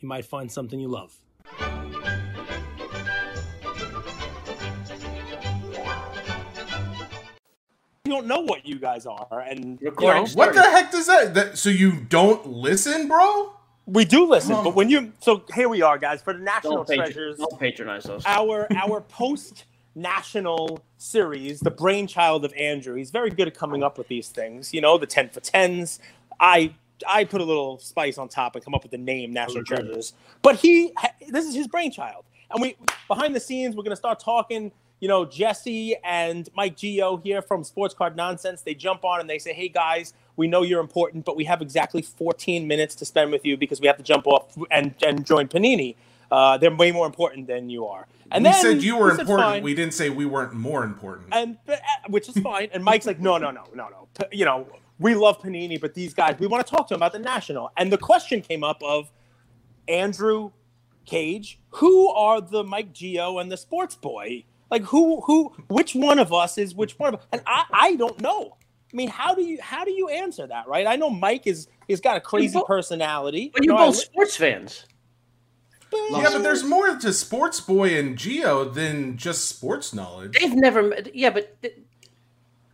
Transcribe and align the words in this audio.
You 0.00 0.08
might 0.08 0.24
find 0.24 0.50
something 0.50 0.80
you 0.80 0.88
love. 0.88 1.14
You 8.04 8.12
don't 8.16 8.26
know 8.26 8.40
what 8.40 8.66
you 8.66 8.78
guys 8.78 9.06
are, 9.06 9.40
and 9.40 9.78
you 9.80 9.94
know. 10.00 10.26
What 10.34 10.54
the 10.54 10.62
heck 10.62 10.90
does 10.90 11.06
that, 11.06 11.34
that? 11.34 11.58
So 11.58 11.70
you 11.70 11.92
don't 11.92 12.46
listen, 12.46 13.06
bro? 13.08 13.52
we 13.90 14.04
do 14.04 14.26
listen. 14.26 14.54
Come. 14.54 14.64
But 14.64 14.74
when 14.74 14.88
you 14.88 15.12
so 15.20 15.42
here 15.54 15.68
we 15.68 15.82
are, 15.82 15.98
guys, 15.98 16.22
for 16.22 16.32
the 16.32 16.38
national 16.38 16.76
Don't, 16.76 16.88
patron- 16.88 17.06
treasures, 17.06 17.38
don't 17.38 17.58
patronize 17.58 18.06
us. 18.06 18.22
our 18.24 18.66
our 18.74 19.00
post 19.08 19.64
national 19.94 20.82
series, 20.96 21.60
the 21.60 21.70
brainchild 21.70 22.44
of 22.44 22.54
Andrew. 22.54 22.94
He's 22.94 23.10
very 23.10 23.30
good 23.30 23.48
at 23.48 23.54
coming 23.54 23.82
up 23.82 23.98
with 23.98 24.08
these 24.08 24.28
things. 24.28 24.72
You 24.72 24.80
know, 24.80 24.96
the 24.96 25.06
ten 25.06 25.28
for 25.28 25.40
tens. 25.40 25.98
I 26.38 26.74
I 27.08 27.24
put 27.24 27.40
a 27.40 27.44
little 27.44 27.78
spice 27.78 28.18
on 28.18 28.28
top 28.28 28.54
and 28.56 28.64
come 28.64 28.74
up 28.74 28.82
with 28.82 28.90
the 28.92 28.98
name 28.98 29.32
National 29.32 29.60
Okay. 29.60 29.76
Treasures. 29.76 30.12
But 30.42 30.56
he, 30.56 30.92
this 31.28 31.46
is 31.46 31.54
his 31.54 31.66
brainchild, 31.68 32.24
and 32.50 32.60
we 32.62 32.76
behind 33.08 33.34
the 33.34 33.40
scenes 33.40 33.76
we're 33.76 33.82
gonna 33.84 33.96
start 33.96 34.20
talking. 34.20 34.72
You 35.00 35.08
know, 35.08 35.24
Jesse 35.24 35.96
and 36.04 36.46
Mike 36.54 36.76
Geo 36.76 37.16
here 37.16 37.40
from 37.40 37.64
Sports 37.64 37.94
Card 37.94 38.16
Nonsense. 38.16 38.60
They 38.60 38.74
jump 38.74 39.02
on 39.04 39.18
and 39.20 39.30
they 39.30 39.38
say, 39.38 39.54
"Hey 39.54 39.68
guys, 39.68 40.12
we 40.36 40.46
know 40.46 40.60
you're 40.62 40.80
important, 40.80 41.24
but 41.24 41.36
we 41.36 41.44
have 41.44 41.62
exactly 41.62 42.02
14 42.02 42.66
minutes 42.68 42.94
to 42.96 43.06
spend 43.06 43.32
with 43.32 43.44
you 43.46 43.56
because 43.56 43.80
we 43.80 43.86
have 43.86 43.96
to 43.96 44.02
jump 44.02 44.26
off 44.26 44.56
and 44.70 44.94
and 45.02 45.24
join 45.24 45.48
Panini. 45.48 45.96
Uh, 46.30 46.58
they're 46.58 46.74
way 46.74 46.92
more 46.92 47.06
important 47.06 47.46
than 47.46 47.70
you 47.70 47.86
are." 47.86 48.06
And 48.30 48.44
we 48.44 48.50
then 48.50 48.62
said 48.62 48.82
you 48.82 48.96
were 48.98 49.14
we 49.14 49.20
important. 49.20 49.48
"Fine." 49.48 49.62
We 49.62 49.74
didn't 49.74 49.94
say 49.94 50.10
we 50.10 50.26
weren't 50.26 50.52
more 50.52 50.84
important. 50.84 51.28
and 51.32 51.56
uh, 51.66 51.76
which 52.08 52.28
is 52.28 52.38
fine. 52.38 52.68
And 52.72 52.84
Mike's 52.84 53.06
like, 53.06 53.18
no, 53.18 53.38
no, 53.38 53.50
no, 53.50 53.64
no, 53.74 53.88
no. 53.88 54.08
You 54.30 54.44
know, 54.44 54.68
we 55.00 55.14
love 55.14 55.40
Panini, 55.40 55.80
but 55.80 55.94
these 55.94 56.14
guys, 56.14 56.36
we 56.38 56.46
want 56.46 56.64
to 56.64 56.70
talk 56.70 56.86
to 56.88 56.94
them 56.94 56.98
about 56.98 57.12
the 57.12 57.18
national. 57.18 57.72
And 57.76 57.90
the 57.92 57.98
question 57.98 58.40
came 58.42 58.62
up 58.62 58.80
of 58.82 59.10
Andrew 59.88 60.50
Cage, 61.06 61.58
who 61.70 62.08
are 62.10 62.40
the 62.40 62.62
Mike 62.62 62.92
Geo 62.92 63.38
and 63.38 63.50
the 63.50 63.56
Sports 63.56 63.96
Boy? 63.96 64.44
Like, 64.70 64.82
who, 64.82 65.20
who, 65.22 65.52
which 65.68 65.94
one 65.94 66.18
of 66.20 66.32
us 66.32 66.56
is 66.58 66.74
which 66.74 66.98
one 66.98 67.14
of? 67.14 67.26
And 67.32 67.42
I, 67.46 67.64
I 67.72 67.96
don't 67.96 68.20
know. 68.20 68.56
I 68.92 68.96
mean, 68.96 69.08
how 69.08 69.34
do 69.34 69.42
you, 69.42 69.58
how 69.60 69.84
do 69.84 69.90
you 69.90 70.08
answer 70.08 70.46
that, 70.46 70.68
right? 70.68 70.86
I 70.86 70.96
know 70.96 71.10
Mike 71.10 71.46
is, 71.46 71.66
he's 71.88 72.00
got 72.00 72.16
a 72.16 72.20
crazy 72.20 72.54
both- 72.58 72.66
personality. 72.66 73.50
But 73.52 73.64
you're 73.64 73.74
No, 73.74 73.86
both 73.86 73.96
li- 73.96 74.02
sports 74.02 74.36
fans. 74.36 74.84
yeah, 75.92 76.28
but 76.32 76.42
there's 76.42 76.62
more 76.62 76.94
to 76.96 77.12
Sports 77.12 77.60
Boy 77.60 77.98
and 77.98 78.16
Geo 78.16 78.64
than 78.64 79.16
just 79.16 79.48
sports 79.48 79.92
knowledge. 79.92 80.36
They've 80.38 80.54
never 80.54 80.82
met. 80.84 81.14
Yeah, 81.16 81.30
but. 81.30 81.56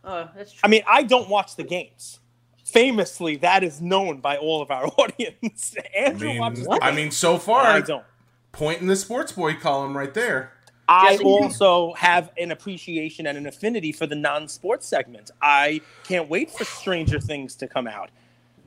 Th- 0.06 0.14
Uh, 0.14 0.28
that's 0.36 0.52
true. 0.52 0.60
I 0.64 0.68
mean, 0.68 0.82
I 0.86 1.02
don't 1.02 1.28
watch 1.28 1.56
the 1.56 1.64
games. 1.64 2.20
Famously, 2.64 3.36
that 3.36 3.62
is 3.62 3.80
known 3.80 4.20
by 4.20 4.36
all 4.36 4.60
of 4.62 4.70
our 4.70 4.86
audience. 4.98 5.74
I 5.78 5.98
Andrew 5.98 6.28
mean, 6.28 6.38
watches. 6.40 6.66
What? 6.66 6.82
I 6.82 6.90
mean, 6.92 7.10
so 7.10 7.38
far, 7.38 7.62
I 7.64 7.80
don't. 7.80 8.04
point 8.52 8.80
in 8.80 8.86
the 8.86 8.96
Sports 8.96 9.32
Boy 9.32 9.54
column 9.54 9.96
right 9.96 10.12
there. 10.14 10.52
I 10.88 11.18
also 11.24 11.94
have 11.94 12.30
an 12.38 12.52
appreciation 12.52 13.26
and 13.26 13.36
an 13.36 13.46
affinity 13.46 13.90
for 13.90 14.06
the 14.06 14.14
non-sports 14.14 14.86
segment. 14.86 15.32
I 15.42 15.80
can't 16.04 16.28
wait 16.28 16.48
for 16.50 16.64
Stranger 16.64 17.18
Things 17.18 17.56
to 17.56 17.66
come 17.66 17.88
out. 17.88 18.10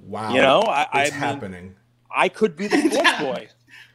Wow, 0.06 0.34
You 0.34 0.42
know, 0.42 0.60
I- 0.62 0.88
I 0.92 1.02
it's 1.04 1.12
mean- 1.12 1.20
happening. 1.20 1.76
I 2.12 2.28
could 2.28 2.56
be 2.58 2.68
the 2.68 2.78
sports 2.92 3.20
boy. 3.20 3.48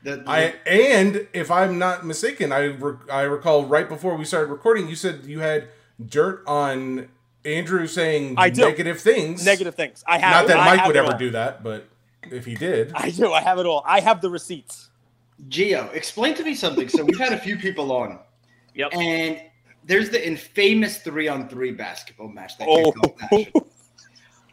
The, 0.05 0.17
the, 0.17 0.25
I 0.31 0.55
and 0.67 1.27
if 1.33 1.51
I'm 1.51 1.79
not 1.79 2.07
mistaken, 2.07 2.53
I 2.53 2.65
re- 2.67 2.97
I 3.11 3.23
recall 3.23 3.65
right 3.67 3.89
before 3.89 4.15
we 4.17 4.25
started 4.25 4.51
recording, 4.51 4.89
you 4.89 4.95
said 4.97 5.25
you 5.25 5.41
had 5.41 5.69
dirt 6.07 6.45
on 6.47 7.09
Andrew 7.45 7.87
saying 7.87 8.35
I 8.39 8.51
do. 8.51 8.63
negative 8.63 9.01
things. 9.01 9.45
Negative 9.45 9.75
things. 9.75 10.03
I 10.07 10.19
have. 10.19 10.33
Not 10.33 10.47
that 10.49 10.59
I 10.59 10.77
Mike 10.77 10.87
would 10.87 10.97
ever 10.97 11.13
all. 11.13 11.19
do 11.19 11.31
that, 11.31 11.63
but 11.63 11.87
if 12.31 12.45
he 12.47 12.55
did, 12.55 12.93
I 12.95 13.11
do. 13.11 13.33
I 13.33 13.41
have 13.43 13.59
it 13.59 13.67
all. 13.67 13.83
I 13.87 14.01
have 14.01 14.21
the 14.21 14.31
receipts. 14.31 14.89
Geo, 15.49 15.91
explain 15.93 16.35
to 16.37 16.45
me 16.45 16.55
something. 16.55 16.89
So 16.89 17.05
we've 17.05 17.19
had 17.19 17.33
a 17.33 17.39
few 17.39 17.57
people 17.57 17.93
on, 17.93 18.19
Yep. 18.75 18.95
and 18.95 19.41
there's 19.85 20.09
the 20.09 20.27
infamous 20.27 20.99
three-on-three 20.99 21.73
basketball 21.73 22.29
match 22.29 22.57
that 22.59 22.67
Oh. 22.69 22.93
kicked 22.93 22.99
off 23.05 23.21
national. 23.33 23.51
Oh. 23.57 23.67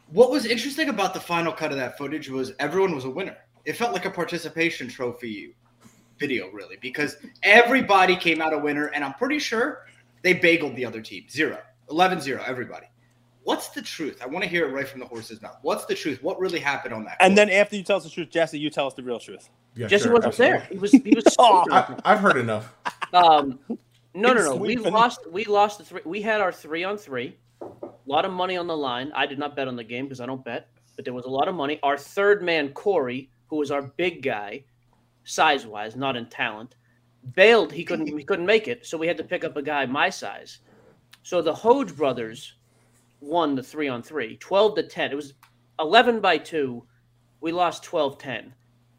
What 0.09 0.29
was 0.31 0.45
interesting 0.45 0.89
about 0.89 1.13
the 1.13 1.21
final 1.21 1.53
cut 1.53 1.71
of 1.71 1.77
that 1.77 1.97
footage 1.97 2.29
was 2.29 2.51
everyone 2.59 2.93
was 2.93 3.05
a 3.05 3.09
winner. 3.09 3.37
It 3.63 3.73
felt 3.77 3.93
like 3.93 4.05
a 4.05 4.09
participation 4.11 4.89
trophy 4.89 5.55
video, 6.19 6.49
really, 6.49 6.75
because 6.81 7.15
everybody 7.43 8.15
came 8.17 8.41
out 8.41 8.51
a 8.53 8.57
winner, 8.57 8.87
and 8.87 9.03
I'm 9.05 9.13
pretty 9.13 9.39
sure 9.39 9.85
they 10.23 10.33
bageled 10.35 10.75
the 10.75 10.83
other 10.85 10.99
team. 11.01 11.25
Zero. 11.29 11.59
11-0, 11.91 12.47
everybody. 12.47 12.87
What's 13.43 13.69
the 13.69 13.81
truth? 13.81 14.21
I 14.21 14.27
want 14.27 14.43
to 14.43 14.49
hear 14.49 14.67
it 14.67 14.71
right 14.71 14.87
from 14.87 14.99
the 14.99 15.05
horse's 15.05 15.41
mouth. 15.41 15.57
What's 15.61 15.85
the 15.85 15.95
truth? 15.95 16.21
What 16.21 16.39
really 16.39 16.59
happened 16.59 16.93
on 16.93 17.03
that? 17.05 17.17
And 17.19 17.35
court? 17.35 17.47
then 17.47 17.49
after 17.49 17.75
you 17.75 17.83
tell 17.83 17.97
us 17.97 18.03
the 18.03 18.09
truth, 18.09 18.29
Jesse, 18.29 18.59
you 18.59 18.69
tell 18.69 18.85
us 18.85 18.93
the 18.93 19.01
real 19.03 19.19
truth. 19.19 19.49
yeah, 19.75 19.87
Jesse 19.87 20.03
sure, 20.03 20.13
wasn't 20.13 20.33
absolutely. 20.33 20.59
there. 20.59 20.67
He 20.69 20.77
was. 20.77 20.91
He 20.91 21.13
was. 21.15 21.23
Oh. 21.39 21.65
I, 21.71 21.95
I've 22.05 22.19
heard 22.19 22.37
enough. 22.37 22.73
Um, 23.13 23.59
no, 24.13 24.33
no, 24.33 24.43
no. 24.43 24.55
We 24.55 24.75
Sleeping. 24.75 24.93
lost. 24.93 25.31
We 25.31 25.45
lost 25.45 25.79
the 25.79 25.85
three. 25.85 26.01
We 26.05 26.21
had 26.21 26.39
our 26.39 26.51
three 26.51 26.83
on 26.83 26.97
three. 26.97 27.37
A 27.61 27.67
lot 28.05 28.25
of 28.25 28.31
money 28.31 28.57
on 28.57 28.67
the 28.67 28.77
line. 28.77 29.11
I 29.15 29.25
did 29.25 29.39
not 29.39 29.55
bet 29.55 29.67
on 29.67 29.75
the 29.75 29.83
game 29.83 30.05
because 30.05 30.21
I 30.21 30.27
don't 30.27 30.45
bet, 30.45 30.69
but 30.95 31.05
there 31.05 31.13
was 31.13 31.25
a 31.25 31.29
lot 31.29 31.47
of 31.47 31.55
money. 31.55 31.79
Our 31.81 31.97
third 31.97 32.43
man, 32.43 32.69
Corey, 32.73 33.29
who 33.47 33.55
was 33.55 33.71
our 33.71 33.81
big 33.81 34.21
guy, 34.21 34.63
size 35.23 35.65
wise, 35.65 35.95
not 35.95 36.15
in 36.15 36.27
talent, 36.27 36.75
bailed. 37.33 37.71
He 37.71 37.83
couldn't. 37.83 38.07
He 38.07 38.23
couldn't 38.23 38.45
make 38.45 38.67
it, 38.67 38.85
so 38.85 38.99
we 38.99 39.07
had 39.07 39.17
to 39.17 39.23
pick 39.23 39.43
up 39.43 39.57
a 39.57 39.63
guy 39.63 39.87
my 39.87 40.11
size. 40.11 40.59
So 41.23 41.41
the 41.41 41.53
Hoge 41.53 41.95
brothers 41.95 42.53
won 43.19 43.55
the 43.55 43.63
three 43.63 43.87
on 43.87 44.01
three, 44.01 44.37
12 44.37 44.75
to 44.75 44.83
10. 44.83 45.11
It 45.11 45.15
was 45.15 45.33
11 45.79 46.19
by 46.19 46.37
two. 46.37 46.83
We 47.41 47.51
lost 47.51 47.83
12 47.83 48.17
10. 48.17 48.53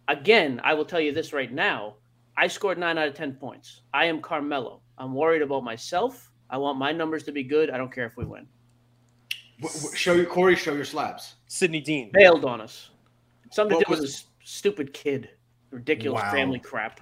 Again, 0.08 0.60
I 0.64 0.74
will 0.74 0.84
tell 0.84 1.00
you 1.00 1.12
this 1.12 1.32
right 1.32 1.52
now. 1.52 1.94
I 2.36 2.46
scored 2.46 2.78
nine 2.78 2.98
out 2.98 3.08
of 3.08 3.14
10 3.14 3.34
points. 3.34 3.82
I 3.92 4.06
am 4.06 4.20
Carmelo. 4.20 4.80
I'm 4.98 5.14
worried 5.14 5.42
about 5.42 5.64
myself. 5.64 6.30
I 6.50 6.58
want 6.58 6.78
my 6.78 6.92
numbers 6.92 7.22
to 7.24 7.32
be 7.32 7.42
good. 7.42 7.70
I 7.70 7.76
don't 7.78 7.92
care 7.92 8.06
if 8.06 8.16
we 8.16 8.24
win. 8.24 8.46
W- 9.60 9.78
w- 9.80 9.96
show 9.96 10.12
your 10.14 10.26
Corey, 10.26 10.56
show 10.56 10.74
your 10.74 10.84
slabs. 10.84 11.34
Sidney 11.46 11.80
Dean. 11.80 12.10
Bailed 12.12 12.44
on 12.44 12.60
us. 12.60 12.90
Something 13.50 13.78
to 13.78 13.84
do 13.84 13.90
with 13.90 14.00
was- 14.00 14.10
this 14.10 14.24
stupid 14.44 14.92
kid. 14.92 15.30
Ridiculous 15.70 16.22
Wow. 16.22 16.30
family 16.30 16.58
crap. 16.58 17.00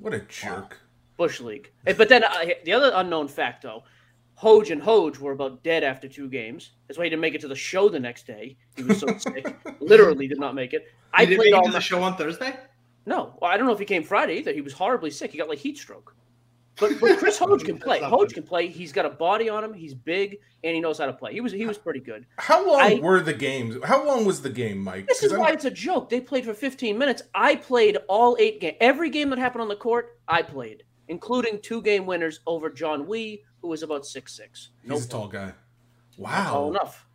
What 0.00 0.14
a 0.14 0.20
jerk. 0.20 0.78
Bush 1.16 1.40
League. 1.40 1.70
Eh, 1.86 1.92
But 1.92 2.08
then 2.08 2.24
uh, 2.24 2.30
the 2.64 2.72
other 2.72 2.90
unknown 2.94 3.28
fact, 3.28 3.62
though, 3.62 3.84
Hoge 4.40 4.70
and 4.70 4.80
Hoge 4.80 5.18
were 5.18 5.32
about 5.32 5.62
dead 5.62 5.84
after 5.84 6.08
two 6.08 6.26
games. 6.26 6.70
That's 6.88 6.96
why 6.96 7.04
he 7.04 7.10
didn't 7.10 7.20
make 7.20 7.34
it 7.34 7.42
to 7.42 7.48
the 7.48 7.54
show 7.54 7.90
the 7.90 8.00
next 8.00 8.26
day. 8.26 8.56
He 8.74 8.82
was 8.82 8.98
so 8.98 9.06
sick. 9.18 9.54
Literally 9.80 10.26
did 10.26 10.40
not 10.40 10.54
make 10.54 10.72
it. 10.72 10.86
I 11.12 11.22
I 11.22 11.24
did 11.26 11.36
played 11.36 11.52
make 11.52 11.62
it 11.62 11.66
to 11.66 11.72
the 11.72 11.80
show 11.80 12.02
on 12.02 12.16
Thursday. 12.16 12.56
No, 13.04 13.34
well, 13.40 13.50
I 13.50 13.58
don't 13.58 13.66
know 13.66 13.72
if 13.74 13.78
he 13.78 13.84
came 13.84 14.02
Friday 14.02 14.36
either. 14.38 14.52
He 14.54 14.62
was 14.62 14.72
horribly 14.72 15.10
sick. 15.10 15.32
He 15.32 15.36
got 15.38 15.50
like 15.50 15.58
heat 15.58 15.76
stroke. 15.76 16.16
But, 16.78 16.98
but 17.00 17.18
Chris 17.18 17.36
Hoge 17.40 17.64
can 17.64 17.76
play. 17.78 18.00
Hoge 18.00 18.32
can 18.32 18.42
play. 18.42 18.68
He's 18.68 18.92
got 18.92 19.04
a 19.04 19.10
body 19.10 19.50
on 19.50 19.62
him. 19.62 19.74
He's 19.74 19.92
big 19.92 20.38
and 20.64 20.74
he 20.74 20.80
knows 20.80 20.96
how 20.96 21.04
to 21.04 21.12
play. 21.12 21.34
He 21.34 21.42
was 21.42 21.52
he 21.52 21.66
was 21.66 21.76
pretty 21.76 22.00
good. 22.00 22.24
How 22.38 22.66
long 22.66 22.80
I- 22.80 22.94
were 23.02 23.20
the 23.20 23.34
games? 23.34 23.76
How 23.84 24.02
long 24.06 24.24
was 24.24 24.40
the 24.40 24.48
game, 24.48 24.78
Mike? 24.78 25.06
This 25.06 25.22
is 25.22 25.34
why 25.34 25.46
I'm- 25.48 25.54
it's 25.54 25.66
a 25.66 25.70
joke. 25.70 26.08
They 26.08 26.20
played 26.22 26.46
for 26.46 26.54
15 26.54 26.96
minutes. 26.96 27.22
I 27.34 27.56
played 27.56 27.98
all 28.08 28.38
eight 28.40 28.60
games. 28.62 28.78
Every 28.80 29.10
game 29.10 29.28
that 29.30 29.38
happened 29.38 29.60
on 29.62 29.68
the 29.68 29.76
court, 29.76 30.18
I 30.26 30.40
played, 30.40 30.84
including 31.08 31.60
two 31.60 31.82
game 31.82 32.06
winners 32.06 32.40
over 32.46 32.70
John 32.70 33.06
Wee, 33.06 33.42
who 33.62 33.68
was 33.68 33.82
about 33.82 34.06
six 34.06 34.34
six. 34.34 34.70
No 34.84 34.94
he's 34.94 35.06
a 35.06 35.08
tall 35.08 35.28
guy. 35.28 35.52
Wow. 36.16 36.50
Tall 36.50 36.70
enough. 36.70 37.06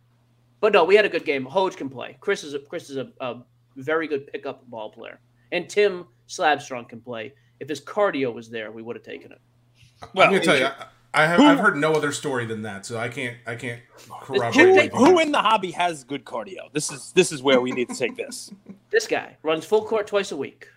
But 0.60 0.72
no, 0.72 0.84
we 0.84 0.94
had 0.96 1.04
a 1.04 1.08
good 1.08 1.24
game. 1.24 1.44
Hoge 1.44 1.76
can 1.76 1.88
play. 1.88 2.16
Chris 2.20 2.42
is 2.44 2.54
a 2.54 2.58
Chris 2.58 2.90
is 2.90 2.96
a, 2.96 3.10
a 3.20 3.42
very 3.76 4.08
good 4.08 4.26
pickup 4.26 4.68
ball 4.68 4.90
player, 4.90 5.20
and 5.52 5.68
Tim 5.68 6.06
Slabstrong 6.28 6.88
can 6.88 7.00
play. 7.00 7.34
If 7.60 7.68
his 7.68 7.80
cardio 7.80 8.32
was 8.32 8.50
there, 8.50 8.70
we 8.72 8.82
would 8.82 8.96
have 8.96 9.04
taken 9.04 9.32
it. 9.32 9.40
Well, 10.14 10.26
I'm 10.26 10.32
gonna 10.32 10.44
tell 10.44 10.58
you, 10.58 10.66
I, 10.66 10.86
I 11.14 11.26
have 11.26 11.38
Who- 11.38 11.46
I've 11.46 11.58
heard 11.58 11.76
no 11.76 11.92
other 11.92 12.12
story 12.12 12.46
than 12.46 12.62
that, 12.62 12.84
so 12.84 12.98
I 12.98 13.08
can't 13.08 13.36
I 13.46 13.54
can't 13.54 13.80
corroborate. 14.20 14.92
Who, 14.92 15.04
who 15.04 15.18
in 15.20 15.32
the 15.32 15.40
hobby 15.40 15.70
has 15.72 16.04
good 16.04 16.24
cardio? 16.24 16.72
This 16.72 16.90
is 16.90 17.12
this 17.12 17.32
is 17.32 17.42
where 17.42 17.60
we 17.60 17.72
need 17.72 17.88
to 17.88 17.94
take 17.94 18.16
this. 18.16 18.50
This 18.88 19.08
guy 19.08 19.36
runs 19.42 19.66
full 19.66 19.84
court 19.84 20.06
twice 20.06 20.30
a 20.30 20.36
week. 20.36 20.68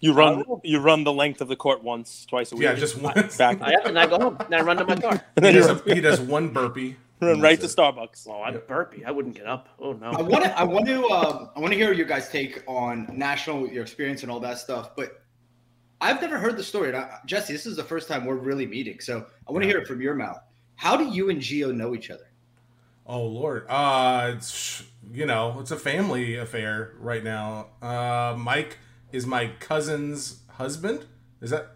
You 0.00 0.12
run 0.12 0.44
you 0.62 0.80
run 0.80 1.04
the 1.04 1.12
length 1.12 1.40
of 1.40 1.48
the 1.48 1.56
court 1.56 1.82
once, 1.82 2.26
twice 2.26 2.52
a 2.52 2.56
week. 2.56 2.64
Yeah, 2.64 2.74
just 2.74 2.98
once. 3.00 3.36
Back. 3.36 3.60
I, 3.62 3.72
and 3.84 3.98
I 3.98 4.06
go 4.06 4.18
home 4.18 4.36
and 4.40 4.54
I 4.54 4.60
run 4.60 4.76
to 4.76 4.84
my 4.84 4.96
car. 4.96 5.24
and 5.36 5.46
He 5.46 5.52
does, 5.52 5.66
a, 5.68 5.94
he 5.94 6.00
does 6.00 6.20
one 6.20 6.50
burpee. 6.50 6.96
Run 7.20 7.40
right 7.40 7.56
to 7.56 7.62
That's 7.62 7.74
Starbucks. 7.74 8.26
Oh, 8.28 8.42
I'm 8.42 8.60
burpy. 8.66 9.04
I 9.04 9.10
wouldn't 9.10 9.34
get 9.34 9.46
up. 9.46 9.68
Oh 9.78 9.92
no. 9.92 10.10
I 10.10 10.22
want 10.22 10.44
to. 10.44 10.58
I 10.58 10.64
want 10.64 10.86
to. 10.86 11.04
Um, 11.08 11.50
I 11.56 11.60
want 11.60 11.72
to 11.72 11.78
hear 11.78 11.92
your 11.92 12.06
guys' 12.06 12.28
take 12.28 12.62
on 12.66 13.08
national, 13.12 13.68
your 13.68 13.82
experience 13.82 14.22
and 14.22 14.30
all 14.30 14.40
that 14.40 14.58
stuff. 14.58 14.94
But 14.96 15.22
I've 16.00 16.20
never 16.20 16.38
heard 16.38 16.56
the 16.56 16.64
story. 16.64 16.88
And 16.88 16.98
I, 16.98 17.18
Jesse, 17.24 17.52
this 17.52 17.66
is 17.66 17.76
the 17.76 17.84
first 17.84 18.08
time 18.08 18.26
we're 18.26 18.34
really 18.34 18.66
meeting, 18.66 19.00
so 19.00 19.24
I 19.48 19.52
want 19.52 19.62
to 19.62 19.68
hear 19.68 19.78
it 19.78 19.86
from 19.86 20.00
your 20.00 20.14
mouth. 20.14 20.40
How 20.76 20.96
do 20.96 21.04
you 21.04 21.30
and 21.30 21.40
Geo 21.40 21.72
know 21.72 21.94
each 21.94 22.10
other? 22.10 22.30
Oh 23.06 23.24
Lord, 23.24 23.66
uh, 23.68 24.32
it's 24.36 24.82
you 25.12 25.26
know 25.26 25.58
it's 25.60 25.70
a 25.70 25.76
family 25.76 26.36
affair 26.36 26.94
right 26.98 27.22
now. 27.22 27.68
Uh, 27.80 28.34
Mike 28.36 28.78
is 29.14 29.26
my 29.26 29.46
cousin's 29.60 30.40
husband. 30.48 31.06
Is 31.40 31.50
that? 31.50 31.68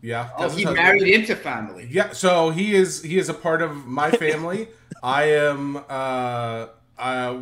Yeah. 0.00 0.30
Oh, 0.36 0.48
he 0.48 0.62
husband. 0.62 0.76
married 0.76 1.14
into 1.14 1.34
family. 1.34 1.88
Yeah, 1.90 2.12
so 2.12 2.50
he 2.50 2.74
is 2.74 3.02
he 3.02 3.18
is 3.18 3.28
a 3.28 3.34
part 3.34 3.62
of 3.62 3.86
my 3.86 4.10
family. 4.24 4.68
I 5.02 5.24
am 5.24 5.76
uh, 5.88 6.66
uh, 6.98 7.38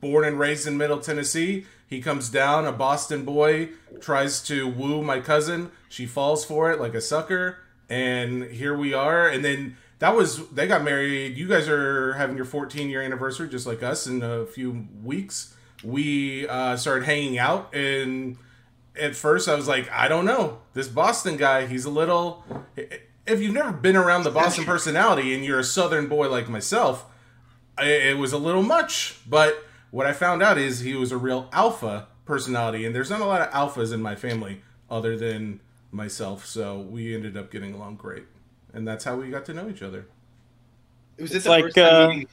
born 0.00 0.24
and 0.24 0.38
raised 0.38 0.66
in 0.66 0.76
Middle 0.76 1.00
Tennessee. 1.00 1.66
He 1.86 2.00
comes 2.00 2.30
down, 2.30 2.64
a 2.64 2.72
Boston 2.72 3.24
boy, 3.24 3.70
tries 4.00 4.42
to 4.44 4.66
woo 4.66 5.02
my 5.02 5.20
cousin. 5.20 5.70
She 5.88 6.06
falls 6.06 6.44
for 6.44 6.70
it 6.72 6.80
like 6.80 6.94
a 6.94 7.00
sucker, 7.00 7.58
and 7.90 8.44
here 8.44 8.76
we 8.76 8.94
are. 8.94 9.28
And 9.28 9.44
then 9.44 9.76
that 9.98 10.16
was 10.16 10.48
they 10.48 10.66
got 10.66 10.82
married. 10.84 11.36
You 11.36 11.48
guys 11.48 11.68
are 11.68 12.14
having 12.14 12.36
your 12.36 12.44
14 12.44 12.88
year 12.88 13.02
anniversary, 13.02 13.48
just 13.48 13.66
like 13.66 13.82
us, 13.82 14.06
in 14.06 14.22
a 14.22 14.46
few 14.46 14.86
weeks. 15.02 15.54
We 15.84 16.46
uh, 16.48 16.76
started 16.76 17.04
hanging 17.04 17.38
out 17.38 17.74
and 17.74 18.36
at 19.00 19.16
first 19.16 19.48
I 19.48 19.54
was 19.54 19.68
like, 19.68 19.90
I 19.90 20.08
don't 20.08 20.24
know. 20.24 20.58
This 20.74 20.88
Boston 20.88 21.36
guy, 21.36 21.66
he's 21.66 21.84
a 21.84 21.90
little. 21.90 22.44
If 23.26 23.40
you've 23.40 23.54
never 23.54 23.72
been 23.72 23.96
around 23.96 24.24
the 24.24 24.30
Boston 24.30 24.64
personality 24.64 25.34
and 25.34 25.44
you're 25.44 25.60
a 25.60 25.64
Southern 25.64 26.08
boy 26.08 26.28
like 26.28 26.48
myself, 26.48 27.04
it 27.78 28.18
was 28.18 28.32
a 28.32 28.38
little 28.38 28.62
much. 28.62 29.16
But 29.28 29.64
what 29.90 30.06
I 30.06 30.12
found 30.12 30.42
out 30.42 30.58
is 30.58 30.80
he 30.80 30.94
was 30.94 31.12
a 31.12 31.16
real 31.16 31.48
alpha 31.52 32.08
personality, 32.24 32.84
and 32.84 32.94
there's 32.94 33.10
not 33.10 33.20
a 33.20 33.24
lot 33.24 33.40
of 33.40 33.50
alphas 33.52 33.92
in 33.92 34.02
my 34.02 34.14
family 34.14 34.62
other 34.90 35.16
than 35.16 35.60
myself. 35.90 36.44
So 36.46 36.78
we 36.80 37.14
ended 37.14 37.36
up 37.36 37.50
getting 37.50 37.74
along 37.74 37.96
great, 37.96 38.24
and 38.72 38.86
that's 38.86 39.04
how 39.04 39.16
we 39.16 39.30
got 39.30 39.44
to 39.46 39.54
know 39.54 39.68
each 39.68 39.82
other. 39.82 40.06
Was 41.18 41.30
it 41.32 41.36
It's 41.36 41.44
the 41.44 41.50
like, 41.50 41.64
first 41.64 41.76
time 41.76 41.94
uh, 41.94 42.08
meeting- 42.08 42.22
Go 42.24 42.28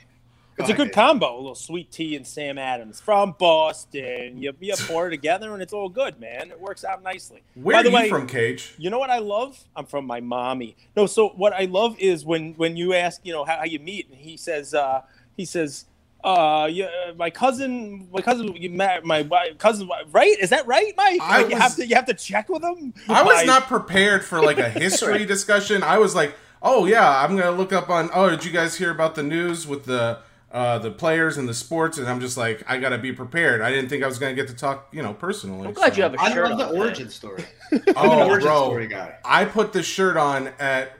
It's 0.60 0.70
a 0.70 0.74
good 0.74 0.92
combo. 0.92 1.36
A 1.36 1.38
little 1.38 1.56
sweet 1.56 1.92
tea 1.92 2.16
and 2.16 2.28
Sam 2.28 2.58
Adams 2.58 3.00
from 3.00 3.36
Boston. 3.40 4.38
You, 4.42 4.54
you 4.60 4.74
pour 4.88 5.08
it 5.08 5.12
together 5.12 5.54
and 5.54 5.62
it's 5.62 5.74
all 5.74 5.90
good, 5.90 6.20
man. 6.20 6.52
It 6.52 6.60
works 6.60 6.84
out 6.84 7.02
nicely. 7.02 7.42
Where 7.56 7.78
By 7.78 7.82
are 7.82 7.86
you 7.90 7.96
way, 7.96 8.10
from, 8.10 8.28
Cage? 8.28 8.74
You 8.78 8.90
know 8.90 9.00
what 9.00 9.10
I 9.10 9.20
love? 9.20 9.64
I'm 9.76 9.86
from 9.86 10.06
my 10.06 10.20
mommy. 10.20 10.76
No, 10.96 11.06
so 11.06 11.30
what 11.30 11.54
I 11.54 11.66
love 11.66 11.98
is 12.00 12.26
when 12.26 12.54
when 12.56 12.76
you 12.76 12.94
ask, 12.94 13.22
you 13.24 13.32
know, 13.34 13.46
how, 13.46 13.58
how 13.60 13.64
you 13.66 13.80
meet, 13.80 14.10
and 14.10 14.18
he 14.18 14.36
says, 14.38 14.74
uh, 14.74 15.02
he 15.38 15.46
says, 15.46 15.86
uh, 16.24 16.68
yeah, 16.70 16.90
my 17.16 17.30
cousin, 17.30 18.10
my 18.12 18.22
cousin, 18.22 18.54
you 18.56 18.70
met 18.70 19.06
my 19.06 19.24
wi- 19.24 19.54
cousin, 19.58 19.90
right? 20.12 20.38
Is 20.40 20.50
that 20.50 20.68
right, 20.68 20.94
Mike? 20.98 21.22
I 21.22 21.42
Like, 21.44 21.52
you 21.52 21.58
have 21.58 21.76
to 21.78 21.88
you 21.88 21.96
have 21.96 22.06
to 22.08 22.14
check 22.14 22.50
with 22.50 22.64
him. 22.64 22.94
I 23.08 23.24
was 23.24 23.38
My- 23.38 23.44
not 23.46 23.68
prepared 23.68 24.26
for 24.26 24.42
like 24.42 24.58
a 24.58 24.70
history 24.86 25.26
discussion. 25.26 25.82
I 25.84 25.98
was 26.00 26.16
like, 26.16 26.36
oh 26.62 26.86
yeah, 26.86 27.24
I'm 27.24 27.38
gonna 27.38 27.52
look 27.56 27.72
up 27.72 27.90
on. 27.90 28.10
Oh, 28.14 28.30
did 28.30 28.44
you 28.44 28.52
guys 28.52 28.78
hear 28.78 28.92
about 28.92 29.16
the 29.16 29.24
news 29.24 29.66
with 29.66 29.86
the 29.86 30.20
uh, 30.52 30.80
the 30.80 30.92
players 30.92 31.38
and 31.38 31.48
the 31.48 31.54
sports? 31.54 31.98
And 31.98 32.08
I'm 32.08 32.20
just 32.20 32.38
like, 32.38 32.64
I 32.68 32.78
gotta 32.78 32.98
be 32.98 33.12
prepared. 33.14 33.62
I 33.62 33.72
didn't 33.72 33.90
think 33.90 34.04
I 34.04 34.08
was 34.08 34.20
gonna 34.20 34.34
get 34.36 34.48
to 34.48 34.56
talk, 34.56 34.88
you 34.92 35.02
know, 35.04 35.14
personally. 35.14 35.68
I'm 35.68 35.74
glad 35.74 35.92
so- 35.94 35.98
you 35.98 36.04
have 36.04 36.14
a 36.14 36.18
shirt 36.30 36.46
I 36.46 36.50
love 36.50 36.58
the 36.58 36.64
on 36.66 36.70
today. 36.72 36.80
origin 36.82 37.10
story. 37.10 37.46
I'm 37.72 37.80
an 37.88 37.94
Oh, 37.98 38.28
origin 38.30 38.48
bro, 38.48 38.64
story 38.66 38.88
guy. 38.88 39.16
I 39.24 39.46
put 39.46 39.74
the 39.74 39.84
shirt 39.84 40.18
on 40.18 40.48
at 40.60 40.94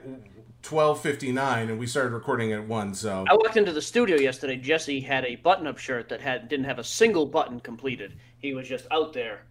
12:59, 0.62 1.70
and 1.70 1.78
we 1.78 1.86
started 1.86 2.10
recording 2.12 2.52
at 2.52 2.66
one. 2.66 2.94
So 2.94 3.24
I 3.28 3.34
walked 3.34 3.56
into 3.56 3.72
the 3.72 3.82
studio 3.82 4.16
yesterday. 4.18 4.56
Jesse 4.56 5.00
had 5.00 5.24
a 5.24 5.36
button-up 5.36 5.78
shirt 5.78 6.08
that 6.10 6.20
had 6.20 6.48
didn't 6.48 6.66
have 6.66 6.78
a 6.78 6.84
single 6.84 7.26
button 7.26 7.60
completed. 7.60 8.14
He 8.38 8.54
was 8.54 8.68
just 8.68 8.86
out 8.90 9.12
there. 9.12 9.42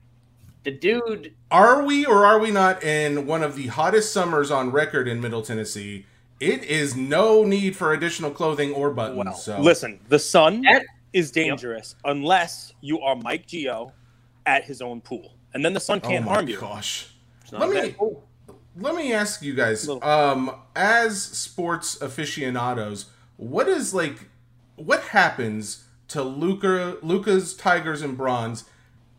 The 0.64 0.72
dude, 0.72 1.34
Are 1.52 1.84
we 1.84 2.06
or 2.06 2.26
are 2.26 2.38
we 2.38 2.52
not 2.52 2.84
in 2.84 3.26
one 3.26 3.44
of 3.44 3.56
the 3.56 3.68
hottest 3.68 4.12
summers 4.14 4.52
on 4.52 4.72
record 4.72 5.08
in 5.08 5.20
Middle 5.22 5.42
Tennessee? 5.42 6.06
It 6.40 6.64
is 6.64 6.96
no 6.96 7.44
need 7.44 7.76
for 7.76 7.94
additional 7.94 8.32
clothing 8.32 8.72
or 8.74 8.92
buttons. 8.92 9.18
Well, 9.18 9.34
so 9.36 9.60
listen, 9.62 10.00
the 10.08 10.20
sun 10.20 10.62
That- 10.62 10.86
is 11.12 11.32
dangerous 11.32 11.96
unless 12.06 12.74
you 12.82 13.00
are 13.02 13.16
Mike 13.16 13.48
Geo 13.48 13.92
at 14.46 14.64
his 14.64 14.82
own 14.82 15.02
pool, 15.02 15.34
and 15.54 15.66
then 15.66 15.74
the 15.74 15.80
sun 15.80 16.00
oh 16.04 16.08
can't 16.08 16.26
my 16.26 16.34
harm 16.34 16.48
you. 16.48 16.58
gosh. 16.60 17.08
it's 17.42 17.52
Let 17.52 17.70
me 17.70 17.76
bad 17.92 17.96
let 18.78 18.96
me 18.96 19.12
ask 19.12 19.42
you 19.42 19.54
guys, 19.54 19.90
um, 20.02 20.56
as 20.76 21.22
sports 21.22 22.00
aficionados, 22.02 23.08
what 23.36 23.68
is 23.68 23.94
like, 23.94 24.30
what 24.78 25.02
happens 25.02 25.84
to 26.10 26.24
Luka, 26.24 26.98
Luka's 27.02 27.54
Tigers 27.56 28.02
and 28.02 28.16
Bronze 28.16 28.64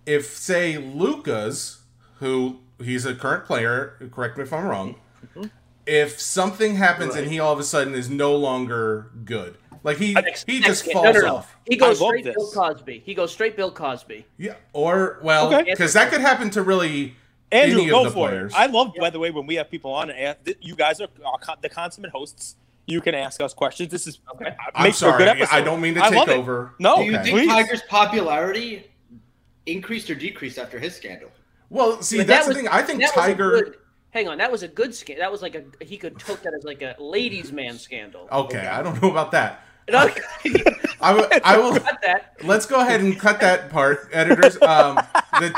if, 0.06 0.26
say, 0.38 0.78
Luka's, 0.78 1.80
who 2.20 2.60
he's 2.82 3.04
a 3.04 3.14
current 3.14 3.44
player, 3.44 3.96
correct 4.12 4.38
me 4.38 4.44
if 4.44 4.52
I'm 4.52 4.64
wrong, 4.66 4.94
Mm-hmm. 5.36 5.48
If 5.90 6.20
something 6.20 6.76
happens 6.76 7.16
and 7.16 7.26
he 7.28 7.40
all 7.40 7.52
of 7.52 7.58
a 7.58 7.64
sudden 7.64 7.94
is 7.94 8.08
no 8.08 8.36
longer 8.36 9.10
good, 9.24 9.56
like 9.82 9.96
he 9.96 10.12
Next- 10.14 10.44
he 10.48 10.60
just 10.60 10.84
game. 10.84 10.92
falls 10.94 11.04
No, 11.06 11.12
no, 11.12 11.20
no. 11.20 11.36
off. 11.36 11.56
He 11.68 11.76
goes 11.76 11.98
straight 11.98 12.24
this. 12.24 12.36
Bill 12.36 12.50
Cosby. 12.52 13.02
He 13.04 13.12
goes 13.14 13.32
straight 13.32 13.56
Bill 13.56 13.72
Cosby. 13.72 14.24
Yeah, 14.38 14.54
or 14.72 15.18
well, 15.22 15.52
Okay. 15.52 15.64
because 15.70 15.92
that 15.94 16.10
could 16.10 16.20
happen 16.20 16.48
to 16.50 16.62
really 16.62 17.16
Andrew, 17.50 17.80
any 17.80 17.90
go 17.90 17.98
of 17.98 18.04
the 18.04 18.10
for 18.10 18.28
players. 18.28 18.52
it. 18.52 18.58
I 18.58 18.66
love, 18.66 18.92
by 19.00 19.10
the 19.10 19.18
way, 19.18 19.30
when 19.32 19.46
we 19.46 19.56
have 19.56 19.68
people 19.68 19.92
on, 19.92 20.10
and 20.10 20.36
you 20.60 20.76
guys 20.76 21.00
are, 21.00 21.08
uh, 21.24 21.30
are 21.48 21.56
the 21.60 21.68
consummate 21.68 22.12
hosts. 22.12 22.54
You 22.86 23.00
can 23.00 23.14
ask 23.14 23.40
us 23.40 23.52
questions. 23.52 23.90
This 23.90 24.06
is 24.06 24.20
Okay. 24.34 24.46
Uh, 24.50 24.52
I'm 24.74 24.84
makes 24.84 24.96
a 24.98 25.00
sorry, 25.00 25.24
good. 25.24 25.42
I 25.50 25.60
don't 25.60 25.80
mean 25.80 25.94
to 25.94 26.00
take 26.02 26.12
love 26.14 26.28
it. 26.28 26.36
over. 26.36 26.74
No, 26.78 26.98
Do 26.98 27.04
you 27.04 27.14
Okay. 27.14 27.22
think 27.24 27.36
please. 27.38 27.48
Tiger's 27.48 27.82
popularity 27.88 28.90
increased 29.66 30.08
or 30.10 30.14
decreased 30.14 30.58
after 30.58 30.78
his 30.78 30.94
scandal? 30.94 31.30
Well, 31.68 32.02
see, 32.02 32.18
But 32.18 32.26
that's 32.26 32.46
that 32.46 32.54
the 32.54 32.60
thing. 32.60 32.68
I 32.68 32.82
think 32.82 33.00
that 33.00 33.14
was 33.14 33.24
Tiger. 33.26 33.76
Good- 34.12 34.18
hang 34.18 34.28
on, 34.28 34.38
that 34.38 34.50
was 34.52 34.62
a 34.62 34.68
good 34.68 34.94
scandal. 34.94 35.22
That 35.24 35.32
was 35.32 35.42
like 35.42 35.54
a 35.54 35.64
he 35.84 35.96
could 35.96 36.18
took 36.18 36.42
that 36.42 36.54
as 36.54 36.64
like 36.64 36.82
a 36.82 36.96
ladies' 36.98 37.52
man 37.52 37.78
scandal. 37.78 38.28
Okay, 38.30 38.66
I 38.66 38.82
don't 38.82 39.00
know 39.02 39.10
about 39.10 39.30
that. 39.32 39.64
No, 39.90 40.08
I 41.00 41.12
will. 41.14 41.26
I 41.42 41.56
will. 41.58 41.72
got 41.72 42.00
that. 42.02 42.34
Let's 42.44 42.64
go 42.64 42.78
ahead 42.80 43.00
and 43.00 43.18
cut 43.18 43.40
that 43.40 43.70
part, 43.70 44.08
editors. 44.12 44.54
Um, 44.62 44.96
the 45.40 45.50